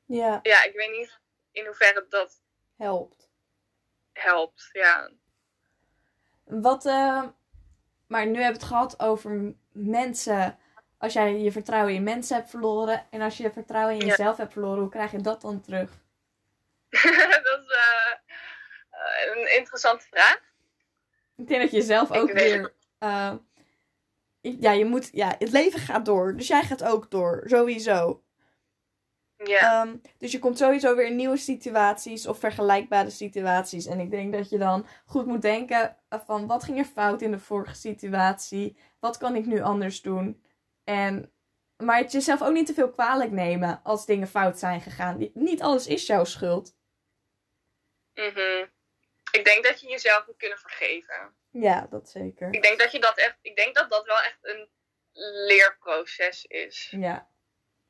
Ja, 0.04 0.38
ja, 0.42 0.62
ik 0.62 0.72
weet 0.74 0.90
niet 0.90 1.20
in 1.52 1.66
hoeverre 1.66 2.06
dat 2.08 2.42
helpt. 2.76 3.30
helpt. 4.12 4.68
Ja, 4.72 5.11
Wat, 6.44 6.87
eh, 6.87 7.24
maar 8.06 8.26
nu 8.26 8.32
hebben 8.42 8.46
we 8.46 8.58
het 8.58 8.62
gehad 8.62 9.00
over 9.00 9.54
mensen. 9.72 10.58
Als 10.98 11.12
jij 11.12 11.38
je 11.38 11.52
vertrouwen 11.52 11.94
in 11.94 12.02
mensen 12.02 12.37
hebt 12.37 12.50
verloren. 12.50 13.06
En 13.11 13.20
als 13.20 13.37
je 13.37 13.42
je 13.42 13.52
vertrouwen 13.52 13.94
in 13.94 14.00
Ja. 14.00 14.06
jezelf 14.06 14.37
hebt 14.37 14.52
verloren, 14.52 14.80
hoe 14.80 14.90
krijg 14.90 15.11
je 15.11 15.20
dat 15.20 15.40
dan 15.40 15.61
terug? 15.61 15.90
dat 17.44 17.61
is 17.61 17.72
eh, 17.76 18.31
een 19.34 19.56
interessante 19.58 20.04
vraag. 20.10 20.40
Ik 21.36 21.48
denk 21.48 21.62
dat 21.62 21.70
je 21.70 21.82
zelf 21.82 22.10
ook 22.12 22.32
weer. 22.32 22.74
eh, 22.98 23.34
ja, 24.40 24.70
je 24.72 24.84
moet. 24.84 25.08
Ja, 25.12 25.34
het 25.38 25.50
leven 25.50 25.80
gaat 25.80 26.04
door. 26.04 26.36
Dus 26.36 26.46
jij 26.46 26.62
gaat 26.62 26.84
ook 26.84 27.10
door. 27.10 27.42
Sowieso. 27.46 28.22
Ja, 29.44 29.82
Ehm, 29.82 29.96
dus 30.18 30.32
je 30.32 30.38
komt 30.38 30.58
sowieso 30.58 30.96
weer 30.96 31.06
in 31.06 31.16
nieuwe 31.16 31.36
situaties 31.36 32.26
of 32.26 32.38
vergelijkbare 32.38 33.10
situaties. 33.10 33.86
En 33.86 34.00
ik 34.00 34.10
denk 34.10 34.32
dat 34.32 34.50
je 34.50 34.58
dan 34.58 34.86
goed 35.06 35.26
moet 35.26 35.42
denken 35.42 35.96
eh, 36.08 36.20
van 36.26 36.46
wat 36.46 36.64
ging 36.64 36.78
er 36.78 36.84
fout 36.84 37.22
in 37.22 37.30
de 37.30 37.38
vorige 37.38 37.74
situatie? 37.74 38.76
Wat 39.00 39.16
kan 39.18 39.36
ik 39.36 39.46
nu 39.46 39.60
anders 39.60 40.02
doen? 40.02 40.42
En, 40.84 41.32
maar 41.76 41.96
het 41.98 42.12
jezelf 42.12 42.42
ook 42.42 42.52
niet 42.52 42.66
te 42.66 42.74
veel 42.74 42.90
kwalijk 42.90 43.30
nemen 43.30 43.80
als 43.82 44.06
dingen 44.06 44.28
fout 44.28 44.58
zijn 44.58 44.80
gegaan. 44.80 45.30
Niet 45.34 45.62
alles 45.62 45.86
is 45.86 46.06
jouw 46.06 46.24
schuld. 46.24 46.76
mhm. 48.14 48.66
Ik 49.32 49.44
denk 49.44 49.64
dat 49.64 49.80
je 49.80 49.88
jezelf 49.88 50.26
moet 50.26 50.36
kunnen 50.36 50.58
vergeven. 50.58 51.36
Ja, 51.50 51.86
dat 51.90 52.08
zeker. 52.08 52.48
Ik 52.54 52.62
denk 52.62 52.78
dat 52.78 52.92
je 52.92 52.98
dat 53.00 53.18
echt, 53.18 53.38
ik 53.42 53.56
denk 53.56 53.74
dat 53.74 53.90
dat 53.90 54.06
wel 54.06 54.20
echt 54.20 54.38
een 54.40 54.70
leerproces 55.46 56.44
is. 56.46 56.88
Ja, 56.90 57.28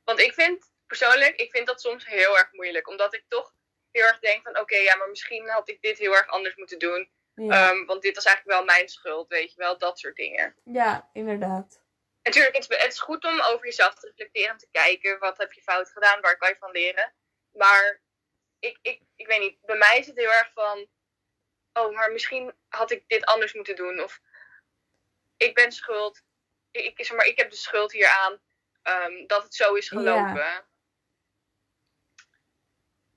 Want 0.04 0.20
ik 0.20 0.32
vind 0.34 0.70
persoonlijk, 0.86 1.36
ik 1.40 1.50
vind 1.50 1.66
dat 1.66 1.80
soms 1.80 2.06
heel 2.06 2.38
erg 2.38 2.52
moeilijk. 2.52 2.88
Omdat 2.88 3.14
ik 3.14 3.24
toch 3.28 3.54
heel 3.90 4.04
erg 4.06 4.18
denk 4.18 4.42
van 4.42 4.58
oké, 4.58 4.76
ja, 4.76 4.96
maar 4.96 5.08
misschien 5.08 5.48
had 5.48 5.68
ik 5.68 5.82
dit 5.82 5.98
heel 5.98 6.16
erg 6.16 6.26
anders 6.26 6.56
moeten 6.56 6.78
doen. 6.78 7.10
ja, 7.34 7.70
Ehm, 7.70 7.84
want 7.84 8.02
dit 8.02 8.14
was 8.14 8.24
eigenlijk 8.24 8.56
wel 8.56 8.66
mijn 8.66 8.88
schuld, 8.88 9.28
weet 9.28 9.50
je 9.52 9.58
wel, 9.58 9.78
dat 9.78 9.98
soort 9.98 10.16
dingen. 10.16 10.56
ja 10.64 11.10
inderdaad. 11.12 11.80
Natuurlijk, 12.22 12.54
het 12.54 12.70
is, 12.70 12.76
het 12.78 12.92
is 12.92 13.00
goed 13.00 13.24
om 13.24 13.40
over 13.40 13.64
jezelf 13.64 13.94
te 13.94 14.06
reflecteren 14.06 14.50
en 14.50 14.56
te 14.58 14.68
kijken. 14.70 15.18
Wat 15.18 15.38
heb 15.38 15.52
je 15.52 15.62
fout 15.62 15.90
gedaan? 15.90 16.20
Waar 16.20 16.36
kan 16.36 16.48
je 16.48 16.56
van 16.58 16.70
leren? 16.70 17.14
Maar 17.52 18.02
ik, 18.58 18.78
ik, 18.82 19.00
ik 19.16 19.26
weet 19.26 19.40
niet, 19.40 19.58
bij 19.60 19.76
mij 19.76 19.98
is 19.98 20.06
het 20.06 20.16
heel 20.16 20.32
erg 20.32 20.50
van... 20.54 20.88
Oh, 21.72 21.94
maar 21.94 22.12
misschien 22.12 22.54
had 22.68 22.90
ik 22.90 23.04
dit 23.06 23.24
anders 23.24 23.52
moeten 23.52 23.76
doen. 23.76 24.00
Of 24.00 24.20
ik 25.36 25.54
ben 25.54 25.72
schuld. 25.72 26.22
Ik, 26.70 27.04
zeg 27.04 27.16
maar, 27.16 27.26
ik 27.26 27.38
heb 27.38 27.50
de 27.50 27.56
schuld 27.56 27.92
hieraan 27.92 28.40
ehm, 28.82 29.26
dat 29.26 29.42
het 29.42 29.54
zo 29.54 29.74
is 29.74 29.88
gelopen. 29.88 30.64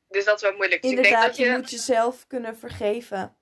Dus 0.07 0.25
dat 0.25 0.35
is 0.35 0.41
wel 0.41 0.55
moeilijk. 0.55 0.81
Dus 0.81 0.91
ik 0.91 0.95
denk 0.95 1.07
Inderdaad, 1.07 1.27
dat 1.27 1.37
je, 1.37 1.51
je 1.51 1.57
moet 1.57 1.69
jezelf 1.69 2.27
kunnen 2.27 2.57
vergeven. 2.57 3.37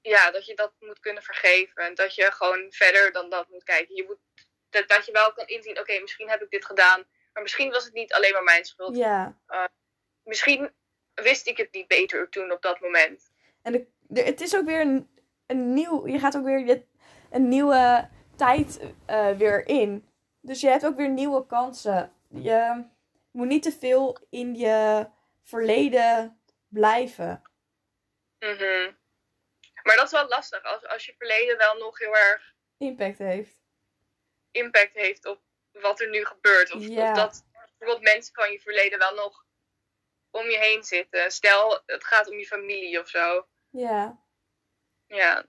ja, 0.00 0.30
dat 0.30 0.46
je 0.46 0.54
dat 0.54 0.72
moet 0.78 1.00
kunnen 1.00 1.22
vergeven. 1.22 1.82
En 1.82 1.94
dat 1.94 2.14
je 2.14 2.32
gewoon 2.32 2.72
verder 2.72 3.12
dan 3.12 3.30
dat 3.30 3.48
moet 3.48 3.64
kijken. 3.64 3.94
Je 3.94 4.04
moet, 4.04 4.18
dat, 4.70 4.88
dat 4.88 5.06
je 5.06 5.12
wel 5.12 5.32
kan 5.32 5.46
inzien, 5.46 5.78
oké, 5.78 6.00
misschien 6.00 6.28
heb 6.28 6.42
ik 6.42 6.50
dit 6.50 6.64
gedaan. 6.64 7.08
Maar 7.32 7.42
misschien 7.42 7.70
was 7.70 7.84
het 7.84 7.92
niet 7.92 8.12
alleen 8.12 8.32
maar 8.32 8.42
mijn 8.42 8.64
schuld. 8.64 8.96
Ja. 8.96 9.40
Misschien 10.22 10.74
wist 11.14 11.46
ik 11.46 11.56
het 11.56 11.72
niet 11.72 11.86
beter 11.86 12.28
toen 12.28 12.52
op 12.52 12.62
dat 12.62 12.80
moment. 12.80 13.30
En 13.62 13.72
de, 13.72 13.86
de- 14.10 14.22
het 14.22 14.40
is 14.40 14.56
ook 14.56 14.64
weer 14.66 14.80
een, 14.80 15.10
een 15.46 15.74
nieuw. 15.74 16.06
Je 16.08 16.18
gaat 16.18 16.36
ook 16.36 16.44
weer 16.44 16.58
je, 16.66 16.84
een 17.30 17.48
nieuwe 17.48 18.08
tijd 18.36 18.80
eh, 19.06 19.30
weer 19.36 19.66
in. 19.68 20.08
Dus 20.40 20.60
je 20.60 20.68
hebt 20.68 20.86
ook 20.86 20.96
weer 20.96 21.08
nieuwe 21.08 21.46
kansen. 21.46 22.12
Je 22.28 22.84
moet 23.30 23.46
niet 23.46 23.62
te 23.62 23.72
veel 23.72 24.18
in 24.30 24.54
je 24.54 25.06
verleden 25.42 26.40
blijven. 26.68 27.42
Mhm. 28.38 28.92
Maar 29.82 29.96
dat 29.96 30.04
is 30.04 30.10
wel 30.12 30.28
lastig. 30.28 30.62
Als, 30.62 30.86
als 30.86 31.06
je 31.06 31.14
verleden 31.18 31.56
wel 31.56 31.74
nog 31.74 31.98
heel 31.98 32.16
erg 32.16 32.54
Impact 32.78 33.18
heeft. 33.18 33.56
impact 34.50 34.94
heeft 34.94 35.26
op 35.26 35.40
wat 35.72 36.00
er 36.00 36.08
nu 36.10 36.24
gebeurt. 36.24 36.72
Of, 36.72 36.88
of 36.88 37.14
dat 37.14 37.44
bijvoorbeeld 37.78 38.12
mensen 38.14 38.34
van 38.34 38.52
je 38.52 38.60
verleden 38.60 38.98
wel 38.98 39.14
nog 39.14 39.44
om 40.30 40.50
je 40.50 40.58
heen 40.58 40.84
zitten. 40.84 41.32
Stel, 41.32 41.82
het 41.86 42.04
gaat 42.04 42.30
om 42.30 42.38
je 42.38 42.46
familie 42.46 43.00
of 43.00 43.08
zo. 43.08 43.46
Ja. 43.70 44.22
Ja. 45.06 45.40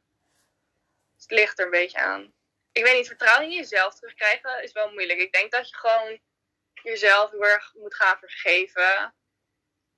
Dus 1.14 1.22
het 1.22 1.32
ligt 1.32 1.60
er 1.60 1.66
een 1.66 1.72
beetje 1.72 1.98
aan. 1.98 2.34
Ik 2.72 2.84
weet 2.84 2.98
niet, 2.98 3.08
vertrouwen 3.08 3.50
in 3.50 3.56
jezelf 3.56 3.96
terugkrijgen 3.96 4.64
is 4.64 4.72
wel 4.72 4.92
moeilijk. 4.92 5.20
Ik 5.20 5.32
denk 5.32 5.52
dat 5.52 5.70
je 5.70 5.76
gewoon 5.76 6.20
jezelf 6.84 7.32
heel 7.32 7.46
erg 7.46 7.74
moet 7.74 7.96
gaan 7.96 8.18
vergeven. 8.20 9.16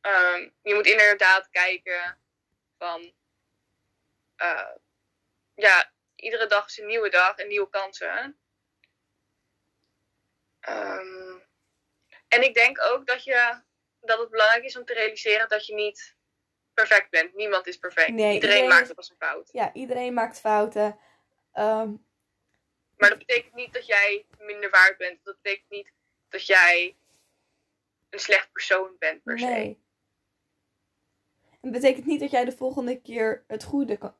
Ehm, 0.01 0.49
je 0.61 0.73
moet 0.73 0.85
inderdaad 0.85 1.49
kijken 1.49 2.19
van... 2.77 3.13
eh, 4.35 4.75
ja, 5.55 5.93
iedere 6.15 6.47
dag 6.47 6.67
is 6.67 6.77
een 6.77 6.85
nieuwe 6.85 7.09
dag 7.09 7.37
en 7.37 7.47
nieuwe 7.47 7.69
kansen. 7.69 8.39
Ehm, 10.59 11.39
en 12.27 12.43
ik 12.43 12.53
denk 12.53 12.81
ook 12.81 13.05
dat, 13.07 13.23
je, 13.23 13.61
dat 13.99 14.19
het 14.19 14.29
belangrijk 14.29 14.63
is 14.63 14.77
om 14.77 14.85
te 14.85 14.93
realiseren 14.93 15.47
dat 15.49 15.65
je 15.65 15.73
niet 15.73 16.15
perfect 16.73 17.09
bent. 17.09 17.33
Niemand 17.35 17.67
is 17.67 17.77
perfect. 17.77 18.09
Nee, 18.09 18.33
iedereen, 18.33 18.33
iedereen 18.55 18.67
maakt 18.67 18.97
eens 18.97 19.09
een 19.09 19.15
fout. 19.15 19.49
Ja, 19.51 19.73
iedereen 19.73 20.13
maakt 20.13 20.39
fouten. 20.39 20.97
Ehm, 21.51 21.91
Maar 22.97 23.09
dat 23.09 23.17
betekent 23.17 23.53
niet 23.53 23.73
dat 23.73 23.85
jij 23.85 24.25
minder 24.39 24.69
waard 24.69 24.97
bent. 24.97 25.19
Dat 25.23 25.35
betekent 25.41 25.69
niet 25.69 25.91
dat 26.29 26.45
jij 26.45 26.95
een 28.09 28.19
slecht 28.19 28.51
persoon 28.51 28.95
bent 28.99 29.23
per 29.23 29.39
se. 29.39 29.45
nee. 29.45 29.81
Het 31.61 31.71
betekent 31.71 32.05
niet 32.05 32.19
dat 32.19 32.31
jij 32.31 32.45
de 32.45 32.51
volgende 32.57 33.01
keer 33.01 33.43
het 33.47 33.63
goede, 33.63 33.97
kan- 33.97 34.15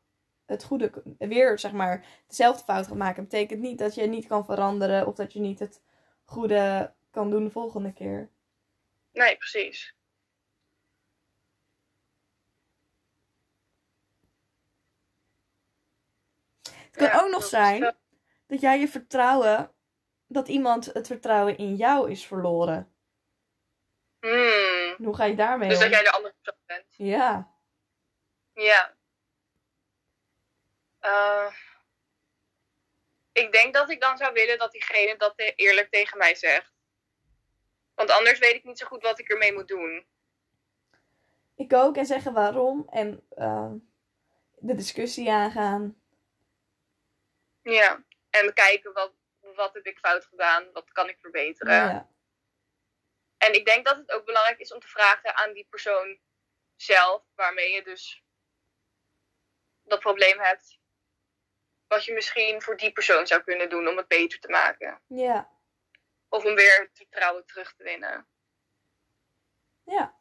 het 0.46 0.64
goede 0.64 0.92
weer, 1.18 1.60
zeg 1.60 1.72
maar, 1.72 2.06
dezelfde 2.28 2.64
fout 2.64 2.88
gaat 2.88 2.96
maken. 2.98 3.22
Het 3.22 3.32
betekent 3.32 3.60
niet 3.60 3.78
dat 3.78 3.96
je 3.96 4.06
niet 4.08 4.28
kan 4.28 4.46
veranderen 4.46 5.08
of 5.08 5.16
dat 5.16 5.34
je 5.34 5.40
niet 5.40 5.60
het 5.60 5.82
goede 6.26 6.94
kan 7.12 7.30
doen 7.30 7.44
de 7.44 7.50
volgende 7.52 7.94
keer. 7.94 8.30
Nee, 9.12 9.38
precies. 9.38 9.96
Het 16.94 17.02
kan 17.02 17.08
Ja, 17.08 17.22
ook 17.26 17.30
nog 17.32 17.44
zijn 17.46 17.80
wel- 17.80 17.94
dat 18.48 18.62
jij 18.62 18.80
je 18.80 18.88
vertrouwen, 18.88 19.72
dat 20.28 20.48
iemand 20.48 20.86
het 20.86 21.08
vertrouwen 21.08 21.58
in 21.58 21.76
jou 21.76 22.12
is 22.12 22.26
verloren. 22.26 22.94
Hmm. 24.20 24.96
Hoe 25.06 25.16
ga 25.16 25.24
je 25.24 25.36
daarmee 25.36 25.70
Dus 25.70 25.78
om? 25.78 25.84
dat 25.84 25.92
jij 25.94 26.04
de 26.04 26.12
andere 26.12 26.34
persoon 26.42 26.62
bent. 26.66 26.86
Ja, 26.98 27.52
Ja. 28.54 28.96
Eh, 31.00 31.54
ik 33.32 33.52
denk 33.52 33.74
dat 33.74 33.90
ik 33.90 34.02
dan 34.02 34.18
zou 34.18 34.34
willen 34.34 34.58
dat 34.58 34.72
diegene 34.72 35.18
dat 35.18 35.38
te- 35.38 35.54
eerlijk 35.56 35.90
tegen 35.92 36.18
mij 36.18 36.36
zegt. 36.36 36.72
Want 37.96 38.10
anders 38.12 38.40
weet 38.40 38.56
ik 38.56 38.64
niet 38.64 38.78
zo 38.80 38.86
goed 38.88 39.02
wat 39.04 39.20
ik 39.20 39.30
ermee 39.30 39.54
moet 39.54 39.68
doen. 39.68 40.06
ik 41.56 41.74
ook. 41.74 41.98
En 41.98 42.06
zeggen 42.06 42.34
waarom. 42.34 42.88
En 42.90 43.26
ehm, 43.36 43.76
de 44.58 44.76
discussie 44.76 45.32
aangaan. 45.32 46.02
Ja. 47.64 48.04
En 48.30 48.54
kijken 48.54 48.94
wat, 48.94 49.14
wat 49.40 49.74
heb 49.74 49.86
ik 49.86 49.98
fout 49.98 50.26
gedaan, 50.26 50.72
wat 50.72 50.92
kan 50.92 51.10
ik 51.10 51.20
verbeteren. 51.20 51.74
Ja. 51.74 52.10
En 53.38 53.54
ik 53.54 53.66
denk 53.66 53.86
dat 53.86 53.98
het 53.98 54.12
ook 54.12 54.26
belangrijk 54.26 54.60
is 54.60 54.74
om 54.74 54.80
te 54.80 54.88
vragen 54.88 55.36
aan 55.36 55.54
die 55.54 55.68
persoon 55.70 56.20
zelf, 56.76 57.24
waarmee 57.36 57.72
je 57.72 57.84
dus 57.84 58.24
dat 59.84 60.00
probleem 60.00 60.40
hebt, 60.40 60.80
wat 61.88 62.06
je 62.06 62.14
misschien 62.14 62.62
voor 62.62 62.78
die 62.78 62.92
persoon 62.92 63.28
zou 63.28 63.44
kunnen 63.44 63.70
doen 63.70 63.88
om 63.88 63.98
het 63.98 64.08
beter 64.08 64.40
te 64.40 64.50
maken. 64.50 65.02
Ja. 65.08 65.52
Of 66.30 66.46
om 66.46 66.56
weer 66.56 66.80
het 66.80 66.98
vertrouwen 66.98 67.46
terug 67.46 67.74
te 67.74 67.84
winnen. 67.84 68.28
Ja. 69.84 70.16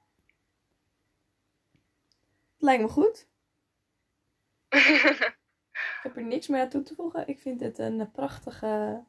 Lijkt 2.59 2.83
me 2.83 2.89
goed. 2.89 3.27
heb 6.03 6.17
er 6.17 6.23
niks 6.23 6.49
meer 6.49 6.61
aan 6.61 6.69
toe 6.69 6.83
te 6.83 6.95
voegen. 6.95 7.29
Ik 7.29 7.41
vind 7.41 7.61
het 7.61 7.79
een 7.79 8.11
prachtige. 8.11 9.05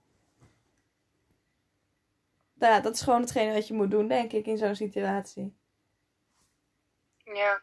Ja, 2.53 2.79
dat 2.79 2.93
is 2.93 3.01
gewoon 3.01 3.21
hetgene 3.21 3.53
wat 3.53 3.67
je 3.67 3.73
moet 3.73 3.91
doen, 3.91 4.07
denk 4.07 4.31
ik, 4.31 4.45
in 4.45 4.57
zo'n 4.57 4.75
situatie. 4.75 5.55
Ja. 7.17 7.61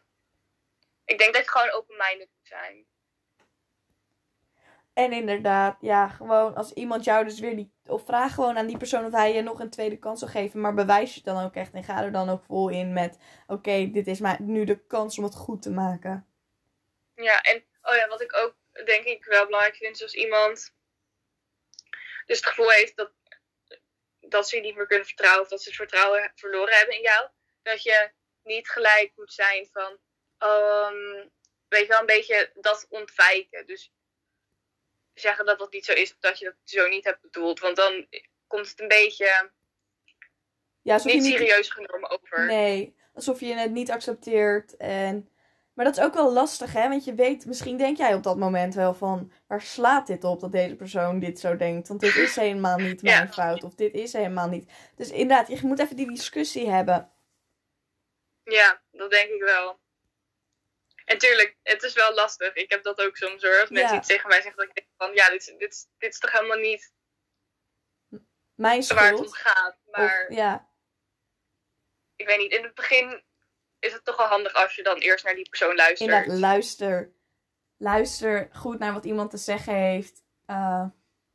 Ik 1.05 1.17
denk 1.17 1.33
dat 1.33 1.43
je 1.43 1.49
gewoon 1.49 1.71
open-minded 1.71 2.29
moet 2.37 2.47
zijn. 2.47 2.85
En 4.93 5.11
inderdaad, 5.11 5.77
ja, 5.81 6.07
gewoon 6.07 6.55
als 6.55 6.73
iemand 6.73 7.03
jou 7.03 7.23
dus 7.23 7.39
weer 7.39 7.55
die. 7.55 7.71
Of 7.85 8.05
vraag 8.05 8.33
gewoon 8.33 8.57
aan 8.57 8.67
die 8.67 8.77
persoon 8.77 9.05
of 9.05 9.11
hij 9.11 9.33
je 9.33 9.41
nog 9.41 9.59
een 9.59 9.69
tweede 9.69 9.97
kans 9.97 10.19
wil 10.19 10.29
geven. 10.29 10.61
Maar 10.61 10.73
bewijs 10.73 11.09
je 11.09 11.15
het 11.15 11.35
dan 11.35 11.43
ook 11.43 11.55
echt. 11.55 11.73
En 11.73 11.83
ga 11.83 12.03
er 12.03 12.11
dan 12.11 12.29
ook 12.29 12.43
vol 12.43 12.69
in 12.69 12.93
met: 12.93 13.17
oké, 13.47 13.89
dit 13.91 14.07
is 14.07 14.19
maar 14.19 14.41
nu 14.41 14.63
de 14.63 14.85
kans 14.85 15.17
om 15.17 15.23
het 15.23 15.35
goed 15.35 15.61
te 15.61 15.71
maken. 15.71 16.27
Ja, 17.15 17.41
en 17.41 17.63
oh 17.81 17.95
ja, 17.95 18.07
wat 18.07 18.21
ik 18.21 18.35
ook 18.35 18.55
denk 18.85 19.05
ik 19.05 19.25
wel 19.25 19.45
belangrijk 19.45 19.75
vind, 19.75 19.95
is 19.95 20.01
als 20.01 20.13
iemand 20.13 20.73
dus 22.25 22.37
het 22.37 22.49
gevoel 22.49 22.69
heeft 22.69 22.95
dat, 22.95 23.11
dat 24.19 24.49
ze 24.49 24.55
je 24.55 24.61
niet 24.61 24.75
meer 24.75 24.87
kunnen 24.87 25.05
vertrouwen 25.05 25.41
of 25.41 25.49
dat 25.49 25.61
ze 25.61 25.67
het 25.67 25.77
vertrouwen 25.77 26.31
verloren 26.35 26.77
hebben 26.77 26.95
in 26.95 27.01
jou, 27.01 27.29
dat 27.61 27.83
je 27.83 28.11
niet 28.43 28.69
gelijk 28.69 29.11
moet 29.15 29.33
zijn 29.33 29.69
van, 29.71 29.91
um, 30.49 31.31
weet 31.67 31.81
je 31.81 31.87
wel, 31.87 31.99
een 31.99 32.05
beetje 32.05 32.51
dat 32.55 32.85
ontwijken. 32.89 33.65
Dus 33.65 33.91
zeggen 35.13 35.45
dat 35.45 35.59
dat 35.59 35.71
niet 35.71 35.85
zo 35.85 35.93
is 35.93 36.11
of 36.11 36.19
dat 36.19 36.39
je 36.39 36.45
dat 36.45 36.55
zo 36.63 36.87
niet 36.87 37.03
hebt 37.03 37.21
bedoeld, 37.21 37.59
want 37.59 37.75
dan 37.75 38.07
komt 38.47 38.69
het 38.69 38.79
een 38.79 38.87
beetje 38.87 39.51
Ja, 40.81 40.95
niet 41.03 41.05
niet. 41.05 41.23
serieus 41.23 41.69
genomen 41.69 42.09
over. 42.09 42.45
Nee, 42.45 42.95
alsof 43.13 43.39
je 43.39 43.53
het 43.53 43.71
niet 43.71 43.91
accepteert. 43.91 44.77
En... 44.77 45.30
Maar 45.81 45.89
dat 45.91 45.99
is 45.99 46.05
ook 46.09 46.13
wel 46.13 46.33
lastig, 46.33 46.73
hè? 46.73 46.89
Want 46.89 47.03
je 47.05 47.13
weet, 47.13 47.45
misschien 47.45 47.77
denk 47.77 47.97
jij 47.97 48.13
op 48.13 48.23
dat 48.23 48.37
moment 48.37 48.73
wel 48.73 48.93
van... 48.93 49.31
Waar 49.47 49.61
slaat 49.61 50.07
dit 50.07 50.23
op 50.23 50.39
dat 50.39 50.51
deze 50.51 50.75
persoon 50.75 51.19
dit 51.19 51.39
zo 51.39 51.55
denkt? 51.57 51.87
Want 51.87 51.99
dit 51.99 52.15
is 52.15 52.35
helemaal 52.35 52.77
niet 52.77 53.01
mijn 53.01 53.25
Ja. 53.25 53.31
fout. 53.33 53.63
Of 53.63 53.75
dit 53.75 53.93
is 53.93 54.13
helemaal 54.13 54.47
niet... 54.47 54.71
Dus 54.95 55.09
inderdaad, 55.09 55.47
je 55.47 55.59
moet 55.67 55.79
even 55.79 55.95
die 55.95 56.07
discussie 56.07 56.69
hebben. 56.69 57.11
Ja, 58.43 58.81
dat 58.91 59.11
denk 59.11 59.29
ik 59.29 59.41
wel. 59.41 59.79
En 61.05 61.17
tuurlijk, 61.17 61.57
het 61.63 61.83
is 61.83 61.93
wel 61.93 62.13
lastig. 62.13 62.53
Ik 62.53 62.69
heb 62.71 62.83
dat 62.83 63.01
ook 63.01 63.17
soms 63.17 63.43
hoor. 63.43 63.59
Als 63.59 63.69
mensen 63.69 63.91
Ja. 63.93 63.97
iets 63.97 64.07
tegen 64.07 64.27
mij 64.29 64.41
zeggen, 64.41 64.57
dat 64.59 64.69
ik 64.69 64.75
denk 64.75 64.87
van, 64.97 65.13
ja, 65.13 65.29
dit, 65.29 65.41
is- 65.41 65.57
dit, 65.57 65.87
dit 65.97 66.13
is 66.13 66.19
toch 66.19 66.31
helemaal 66.31 66.57
niet 66.59 66.93
Mijn 68.55 68.83
waar 68.87 69.03
het 69.09 69.19
om 69.19 69.25
schuld. 69.27 69.35
gaat. 69.37 69.77
Maar 69.91 70.25
Of, 70.29 70.35
ja, 70.35 70.69
ik 72.15 72.27
weet 72.27 72.37
niet, 72.37 72.51
in 72.51 72.63
het 72.63 72.73
begin 72.73 73.23
is 73.81 73.93
het 73.93 74.05
toch 74.05 74.17
wel 74.17 74.25
handig 74.25 74.53
als 74.53 74.75
je 74.75 74.83
dan 74.83 74.97
eerst 74.97 75.23
naar 75.25 75.35
die 75.35 75.49
persoon 75.49 75.75
luistert. 75.75 76.09
inderdaad, 76.09 76.37
luister. 76.39 77.11
Luister 77.77 78.49
goed 78.53 78.79
naar 78.79 78.93
wat 78.93 79.05
iemand 79.05 79.29
te 79.29 79.37
zeggen 79.37 79.75
heeft. 79.75 80.23
Eh, 80.45 80.85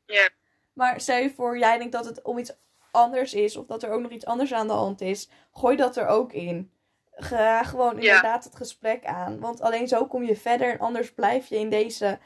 Ja. 0.07 0.29
Maar 0.73 1.01
stel 1.01 1.17
je 1.17 1.31
voor, 1.31 1.59
jij 1.59 1.79
denkt 1.79 1.93
dat 1.93 2.05
het 2.05 2.23
om 2.23 2.39
iets 2.39 2.53
anders 2.91 3.35
is. 3.35 3.57
Of 3.57 3.67
dat 3.67 3.83
er 3.83 3.91
ook 3.91 4.01
nog 4.01 4.11
iets 4.11 4.25
anders 4.27 4.53
aan 4.53 4.67
de 4.67 4.73
hand 4.73 5.01
is. 5.01 5.29
Gooi 5.53 5.77
dat 5.77 5.97
er 5.97 6.07
ook 6.07 6.33
in. 6.33 6.71
Ga 7.11 7.63
gewoon 7.65 7.95
Ja. 7.95 8.01
inderdaad 8.01 8.45
het 8.45 8.57
gesprek 8.57 9.05
aan. 9.05 9.41
Want 9.41 9.61
alleen 9.61 9.89
zo 9.89 10.07
kom 10.07 10.23
je 10.23 10.37
verder. 10.37 10.71
En 10.71 10.79
anders 10.79 11.13
blijf 11.13 11.47
je 11.49 11.57
in 11.59 11.71
deze 11.71 12.19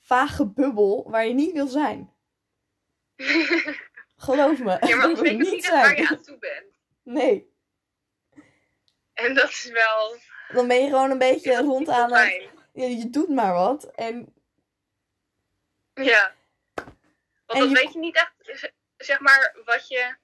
vage 0.00 0.46
bubbel 0.46 1.10
waar 1.10 1.26
je 1.26 1.34
niet 1.34 1.52
wil 1.52 1.66
zijn. 1.66 2.12
Geloof 4.16 4.58
me. 4.58 4.76
ja, 4.86 4.96
maar 4.96 5.08
dat 5.14 5.20
wil 5.20 5.36
niet 5.36 5.54
echt 5.64 5.70
waar 5.70 5.96
je 6.00 6.08
aan 6.08 6.22
toe 6.22 6.38
bent. 6.38 6.64
Nee. 7.02 7.54
En 9.16 9.34
dat 9.34 9.48
is 9.50 9.64
wel... 9.70 10.16
Dan 10.48 10.68
ben 10.68 10.82
je 10.82 10.88
gewoon 10.88 11.10
een 11.10 11.18
beetje 11.18 11.56
rond 11.56 11.88
aan 11.88 12.12
het... 12.12 12.20
fijn. 12.28 12.50
Je, 12.72 13.10
doet 13.10 13.28
maar 13.28 13.52
wat. 13.52 13.84
En 13.94 14.34
Ja. 15.94 16.34
Want 16.74 16.88
En 17.46 17.58
dan 17.58 17.68
je- 17.68 17.74
weet 17.74 17.92
je 17.92 17.98
niet 17.98 18.16
echt, 18.16 18.32
zeg 18.96 19.20
maar, 19.20 19.56
wat 19.64 19.88
je... 19.88 20.16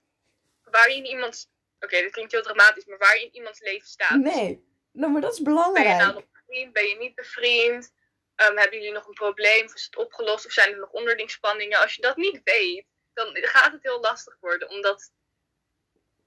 Waar 0.64 0.90
je 0.90 0.96
in 0.96 1.04
iemands... 1.06 1.48
Oké, 1.80 2.02
dat 2.02 2.10
klinkt 2.10 2.32
heel 2.32 2.42
dramatisch, 2.42 2.84
maar 2.84 2.98
waar 2.98 3.18
je 3.18 3.24
in 3.24 3.34
iemands 3.34 3.60
leven 3.60 3.88
staat. 3.88 4.18
nee. 4.18 4.70
Nou, 4.92 5.12
maar 5.12 5.20
dat 5.20 5.32
is 5.32 5.42
Ben 5.42 5.52
je 5.52 5.58
nou 5.58 5.72
belangrijk. 5.72 6.14
nog 6.14 6.24
bevriend? 6.32 6.72
Ben 6.72 6.88
je 6.88 6.96
niet 6.96 7.14
bevriend? 7.14 7.92
Ehm, 8.34 8.56
hebben 8.56 8.78
jullie 8.78 8.92
nog 8.92 9.06
een 9.06 9.14
probleem? 9.14 9.64
Of 9.64 9.74
is 9.74 9.84
het 9.84 9.96
opgelost? 9.96 10.46
Of 10.46 10.52
zijn 10.52 10.72
er 10.72 10.78
nog 10.78 10.90
onderlingspanningen? 10.90 11.78
Als 11.80 11.94
je 11.94 12.02
dat 12.02 12.16
niet 12.16 12.40
weet, 12.44 12.84
dan 13.14 13.36
gaat 13.40 13.72
het 13.72 13.82
heel 13.82 14.00
lastig 14.00 14.36
worden 14.40 14.68
om, 14.70 14.80
dat, 14.82 15.12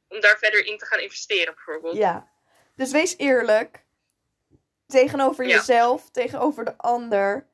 om 0.08 0.20
daar 0.20 0.38
verder 0.38 0.66
in 0.66 0.78
te 0.78 0.86
gaan 0.86 1.00
investeren, 1.00 1.54
bijvoorbeeld. 1.56 1.96
Ja. 1.98 2.34
Dus 2.76 2.92
wees 2.92 3.18
eerlijk. 3.18 3.84
Tegenover 4.88 5.46
Ja. 5.48 5.56
jezelf, 5.56 6.10
tegenover 6.12 6.66
de 6.66 6.78
ander. 6.78 7.48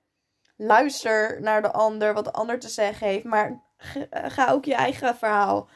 Luister 0.57 1.41
naar 1.41 1.61
de 1.61 1.71
ander, 1.71 2.13
wat 2.13 2.25
de 2.25 2.31
ander 2.31 2.59
te 2.59 2.69
zeggen 2.69 3.07
heeft. 3.07 3.23
Maar 3.23 3.61
eh, 4.09 4.29
ga 4.31 4.51
ook 4.51 4.65
je 4.65 4.75
eigen 4.75 5.15
verhaal 5.15 5.69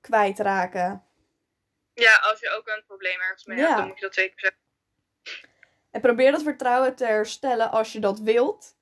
kwijtraken. 0.00 1.04
Ja, 1.92 2.14
als 2.16 2.40
je 2.40 2.50
ook 2.50 2.68
een 2.68 2.82
probleem 2.86 3.20
ergens 3.20 3.44
mee 3.44 3.58
Ja. 3.58 3.64
hebt, 3.66 3.76
dan 3.78 3.86
moet 3.86 3.98
je 3.98 4.04
dat 4.04 4.14
zeker 4.14 4.40
zeggen. 4.40 4.60
En 5.90 6.00
probeer 6.00 6.32
dat 6.32 6.42
vertrouwen 6.42 6.94
te 6.94 7.04
herstellen 7.06 7.70
als 7.70 7.92
je 7.92 8.00
dat 8.00 8.18
wilt. 8.20 8.76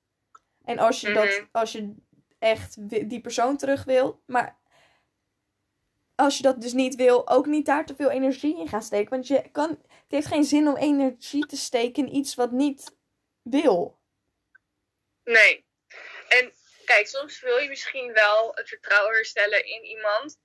En 0.64 0.78
als 0.78 1.00
je, 1.00 1.12
dat, 1.12 1.24
Mhm. 1.24 1.44
als 1.52 1.72
je 1.72 1.94
echt 2.38 2.88
die 3.08 3.20
persoon 3.20 3.56
terug 3.56 3.84
wilt. 3.84 4.20
Maar 4.26 4.56
als 6.14 6.36
je 6.36 6.42
dat 6.42 6.60
dus 6.60 6.72
niet 6.72 6.94
wil, 6.94 7.28
ook 7.28 7.46
niet 7.46 7.66
daar 7.66 7.86
te 7.86 7.94
veel 7.94 8.10
energie 8.10 8.58
in 8.58 8.68
gaan 8.68 8.82
steken. 8.82 9.10
Want 9.10 9.26
je 9.26 9.50
kan, 9.50 9.68
het 9.68 10.04
heeft 10.08 10.26
geen 10.26 10.44
zin 10.44 10.68
om 10.68 10.76
energie 10.76 11.46
te 11.46 11.56
steken 11.56 12.06
in 12.06 12.14
iets 12.14 12.34
wat 12.34 12.50
niet 12.50 12.96
wil. 13.42 13.98
Nee. 15.24 15.64
En 16.28 16.52
kijk, 16.84 17.06
soms 17.06 17.40
wil 17.40 17.56
je 17.56 17.68
misschien 17.68 18.12
wel 18.12 18.54
het 18.54 18.68
vertrouwen 18.68 19.14
herstellen 19.14 19.66
in 19.66 19.84
iemand. 19.84 20.38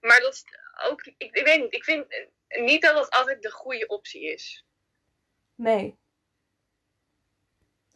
Maar 0.00 0.20
dat 0.20 0.34
is 0.34 0.44
ook, 0.88 1.02
ik, 1.02 1.14
ik 1.34 1.44
weet 1.44 1.60
niet, 1.60 1.74
ik 1.74 1.84
vind 1.84 2.06
niet 2.48 2.82
dat 2.82 2.94
dat 2.94 3.10
altijd 3.10 3.42
de 3.42 3.50
goede 3.50 3.86
optie 3.86 4.32
is. 4.32 4.64
Nee. 5.54 5.98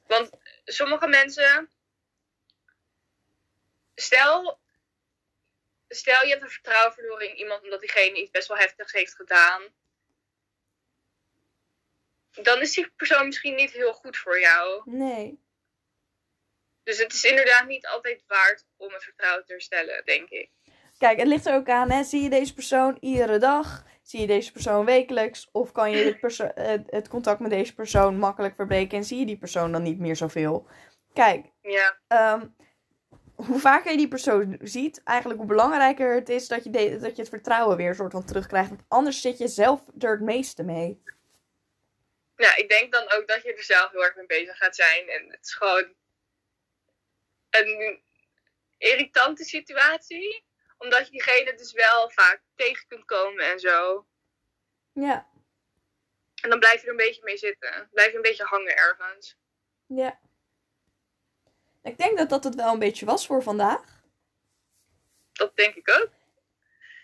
Want 0.07 0.31
sommige 0.65 1.07
mensen. 1.07 1.71
Stel. 3.95 4.63
Stel 5.95 6.23
je 6.23 6.31
hebt 6.31 6.43
een 6.43 6.51
vertrouwen 6.51 6.93
verloren 6.93 7.29
in 7.31 7.37
iemand 7.37 7.63
omdat 7.63 7.81
diegene 7.81 8.21
iets 8.21 8.31
best 8.31 8.49
wel 8.49 8.57
heftigs 8.57 8.93
heeft 8.93 9.15
gedaan. 9.15 9.63
Dan 12.43 12.61
is 12.61 12.75
die 12.75 12.91
persoon 12.97 13.27
misschien 13.27 13.55
niet 13.55 13.71
heel 13.71 13.93
goed 13.93 14.17
voor 14.17 14.41
jou. 14.41 14.83
Nee. 14.85 15.43
Dus 16.83 16.99
het 16.99 17.13
is 17.13 17.25
inderdaad 17.25 17.67
niet 17.67 17.87
altijd 17.87 18.25
waard 18.27 18.65
om 18.77 18.93
het 18.93 19.05
vertrouwen 19.05 19.45
te 19.45 19.53
herstellen, 19.53 20.05
denk 20.05 20.29
ik. 20.29 20.51
Kijk, 20.99 21.19
het 21.19 21.29
ligt 21.29 21.47
er 21.47 21.55
ook 21.55 21.69
aan, 21.69 21.91
hè. 21.91 22.03
Zie 22.03 22.23
je 22.23 22.31
deze 22.31 22.55
persoon 22.55 22.97
iedere 23.01 23.39
dag? 23.39 23.85
Zie 24.03 24.21
je 24.21 24.27
deze 24.27 24.53
persoon 24.53 24.85
wekelijks? 24.85 25.49
Of 25.53 25.73
kan 25.73 25.91
je 25.91 26.05
dit 26.05 26.21
perso- 26.21 26.45
eh, 26.45 26.79
het 26.87 27.09
contact 27.09 27.41
met 27.41 27.51
deze 27.51 27.75
persoon 27.75 28.19
makkelijk 28.19 28.55
verbreken 28.55 28.99
en 28.99 29.05
zie 29.05 29.19
je 29.19 29.27
die 29.27 29.39
persoon 29.39 29.73
dan 29.73 29.83
niet 29.83 29.99
meer 29.99 30.17
zoveel? 30.17 30.69
Kijk, 31.13 31.47
Ja, 31.63 31.99
ehm, 32.07 32.47
hoe 33.35 33.59
vaker 33.61 33.91
je 33.91 33.97
die 33.97 34.09
persoon 34.09 34.59
ziet, 34.63 35.03
eigenlijk 35.03 35.39
hoe 35.41 35.49
belangrijker 35.49 36.15
het 36.15 36.29
is 36.29 36.49
dat 36.49 36.65
je, 36.65 36.71
de- 36.71 36.99
dat 36.99 37.17
je 37.17 37.21
het 37.23 37.31
vertrouwen 37.31 37.77
weer 37.77 37.95
soort 37.95 38.13
van 38.13 38.25
terugkrijgt. 38.25 38.69
Want 38.69 38.83
anders 38.89 39.21
zit 39.21 39.39
je 39.39 39.49
zelf 39.49 39.81
er 39.99 40.11
het 40.11 40.21
meeste 40.21 40.63
mee. 40.63 41.03
ja, 42.37 42.57
ik 42.57 42.69
denk 42.69 42.93
dan 42.93 43.03
ook 43.13 43.29
dat 43.29 43.43
je 43.43 43.55
er 43.55 43.63
zelf 43.63 43.91
heel 43.91 44.05
erg 44.05 44.17
mee 44.17 44.27
bezig 44.27 44.57
gaat 44.57 44.77
zijn. 44.77 45.09
En 45.09 45.31
het 45.31 45.41
is 45.47 45.55
gewoon 45.55 45.95
een 47.51 48.03
irritante 48.79 49.45
situatie. 49.45 50.45
Omdat 50.79 51.05
je 51.07 51.11
diegene 51.11 51.55
dus 51.55 51.73
wel 51.73 52.11
vaak 52.11 52.41
tegen 52.55 52.87
kunt 52.89 53.05
komen 53.05 53.51
en 53.53 53.59
zo. 53.61 54.07
Ja, 54.93 55.29
En 56.43 56.51
dan 56.51 56.59
blijf 56.59 56.81
je 56.81 56.85
er 56.87 56.91
een 56.91 56.97
beetje 56.97 57.23
mee 57.25 57.37
zitten. 57.37 57.89
Blijf 57.93 58.11
je 58.11 58.17
een 58.17 58.23
beetje 58.23 58.45
hangen 58.45 58.77
ergens. 58.77 59.37
ja. 59.87 60.19
Ik 61.85 61.99
denk 61.99 62.19
dat 62.19 62.29
dat 62.29 62.45
het 62.45 62.55
wel 62.55 62.73
een 62.73 62.79
beetje 62.79 63.07
was 63.07 63.27
voor 63.27 63.43
vandaag. 63.43 64.03
Dat 65.33 65.57
denk 65.57 65.75
ik 65.75 65.91
ook. 65.91 66.11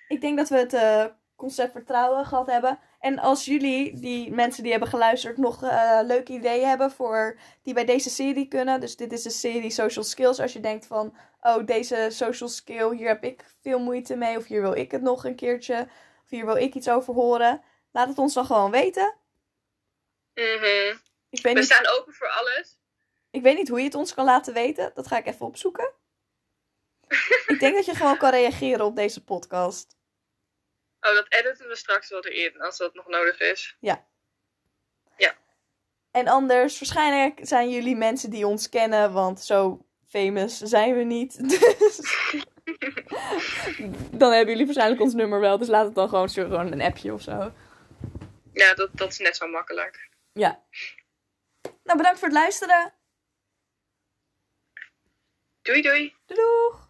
Ik 0.08 0.20
denk 0.20 0.36
dat 0.36 0.48
we 0.48 0.56
het 0.56 0.74
eh, 0.74 1.04
concept 1.36 1.72
vertrouwen 1.72 2.26
gehad 2.26 2.46
hebben. 2.46 2.78
En 3.00 3.18
als 3.18 3.44
jullie, 3.44 4.00
die 4.00 4.32
mensen 4.32 4.62
die 4.62 4.70
hebben 4.70 4.88
geluisterd, 4.88 5.36
nog 5.36 5.62
eh, 5.62 6.00
leuke 6.02 6.32
ideeën 6.32 6.68
hebben 6.68 6.90
voor 6.90 7.38
die 7.62 7.74
bij 7.74 7.84
deze 7.84 8.10
serie 8.10 8.48
kunnen. 8.48 8.80
Dus 8.80 8.96
dit 8.96 9.12
is 9.12 9.22
de 9.22 9.30
serie 9.30 9.70
Social 9.70 10.04
Skills. 10.04 10.40
Als 10.40 10.52
je 10.52 10.60
denkt 10.60 10.86
van, 10.86 11.16
oh 11.40 11.66
deze 11.66 12.08
social 12.10 12.48
skill, 12.48 12.96
hier 12.96 13.08
heb 13.08 13.24
ik 13.24 13.44
veel 13.62 13.78
moeite 13.78 14.16
mee. 14.16 14.36
Of 14.36 14.46
hier 14.46 14.60
wil 14.60 14.74
ik 14.74 14.90
het 14.90 15.02
nog 15.02 15.24
een 15.24 15.36
keertje. 15.36 15.88
Of 16.24 16.30
hier 16.30 16.46
wil 16.46 16.56
ik 16.56 16.74
iets 16.74 16.88
over 16.88 17.14
horen. 17.14 17.62
Laat 17.92 18.08
het 18.08 18.18
ons 18.18 18.34
dan 18.34 18.46
gewoon 18.46 18.70
weten. 18.70 19.14
Mhm. 20.34 20.96
Ik 21.30 21.42
weet 21.42 21.52
We 21.52 21.60
niet, 21.60 21.64
staan 21.64 21.98
open 21.98 22.12
voor 22.12 22.28
alles. 22.28 22.78
Ik 23.30 23.42
weet 23.42 23.56
niet 23.56 23.68
hoe 23.68 23.78
je 23.78 23.84
het 23.84 23.94
ons 23.94 24.14
kan 24.14 24.24
laten 24.24 24.54
weten. 24.54 24.90
Dat 24.94 25.06
ga 25.06 25.18
ik 25.18 25.26
even 25.26 25.46
opzoeken. 25.46 25.92
ik 27.46 27.56
denk 27.60 27.74
dat 27.74 27.84
je 27.84 27.94
gewoon 27.94 28.18
kan 28.18 28.30
reageren 28.30 28.84
op 28.84 28.96
deze 28.96 29.24
podcast. 29.24 29.96
Oh, 31.00 31.14
dat 31.14 31.32
editen 31.32 31.68
we 31.68 31.76
straks 31.76 32.08
wel 32.08 32.24
erin, 32.24 32.60
als 32.60 32.76
dat 32.76 32.94
nog 32.94 33.08
nodig 33.08 33.40
is. 33.40 33.76
En 36.10 36.28
anders, 36.28 36.78
waarschijnlijk 36.78 37.38
zijn 37.42 37.70
jullie 37.70 37.96
mensen 37.96 38.30
die 38.30 38.46
ons 38.46 38.68
kennen, 38.68 39.12
want 39.12 39.40
zo 39.40 39.86
famous 40.08 40.58
zijn 40.58 40.96
we 40.96 41.02
niet. 41.02 41.38
Dus 43.78 44.08
dan 44.12 44.32
hebben 44.32 44.48
jullie 44.48 44.64
waarschijnlijk 44.64 45.00
ons 45.00 45.14
nummer 45.14 45.40
wel, 45.40 45.58
dus 45.58 45.68
laat 45.68 45.84
het 45.84 45.94
dan 45.94 46.08
gewoon 46.08 46.28
gewoon 46.28 46.72
een 46.72 46.80
appje 46.80 47.12
of 47.12 47.22
zo. 47.22 47.52
Ja, 48.52 48.74
dat, 48.74 48.88
dat 48.92 49.10
is 49.10 49.18
net 49.18 49.36
zo 49.36 49.46
makkelijk. 49.46 50.08
Ja. 50.32 50.62
Nou, 51.82 51.98
bedankt 51.98 52.18
voor 52.18 52.28
het 52.28 52.36
luisteren. 52.36 52.92
Doei 55.70 55.82
doei. 55.82 56.12
Doeg. 56.26 56.80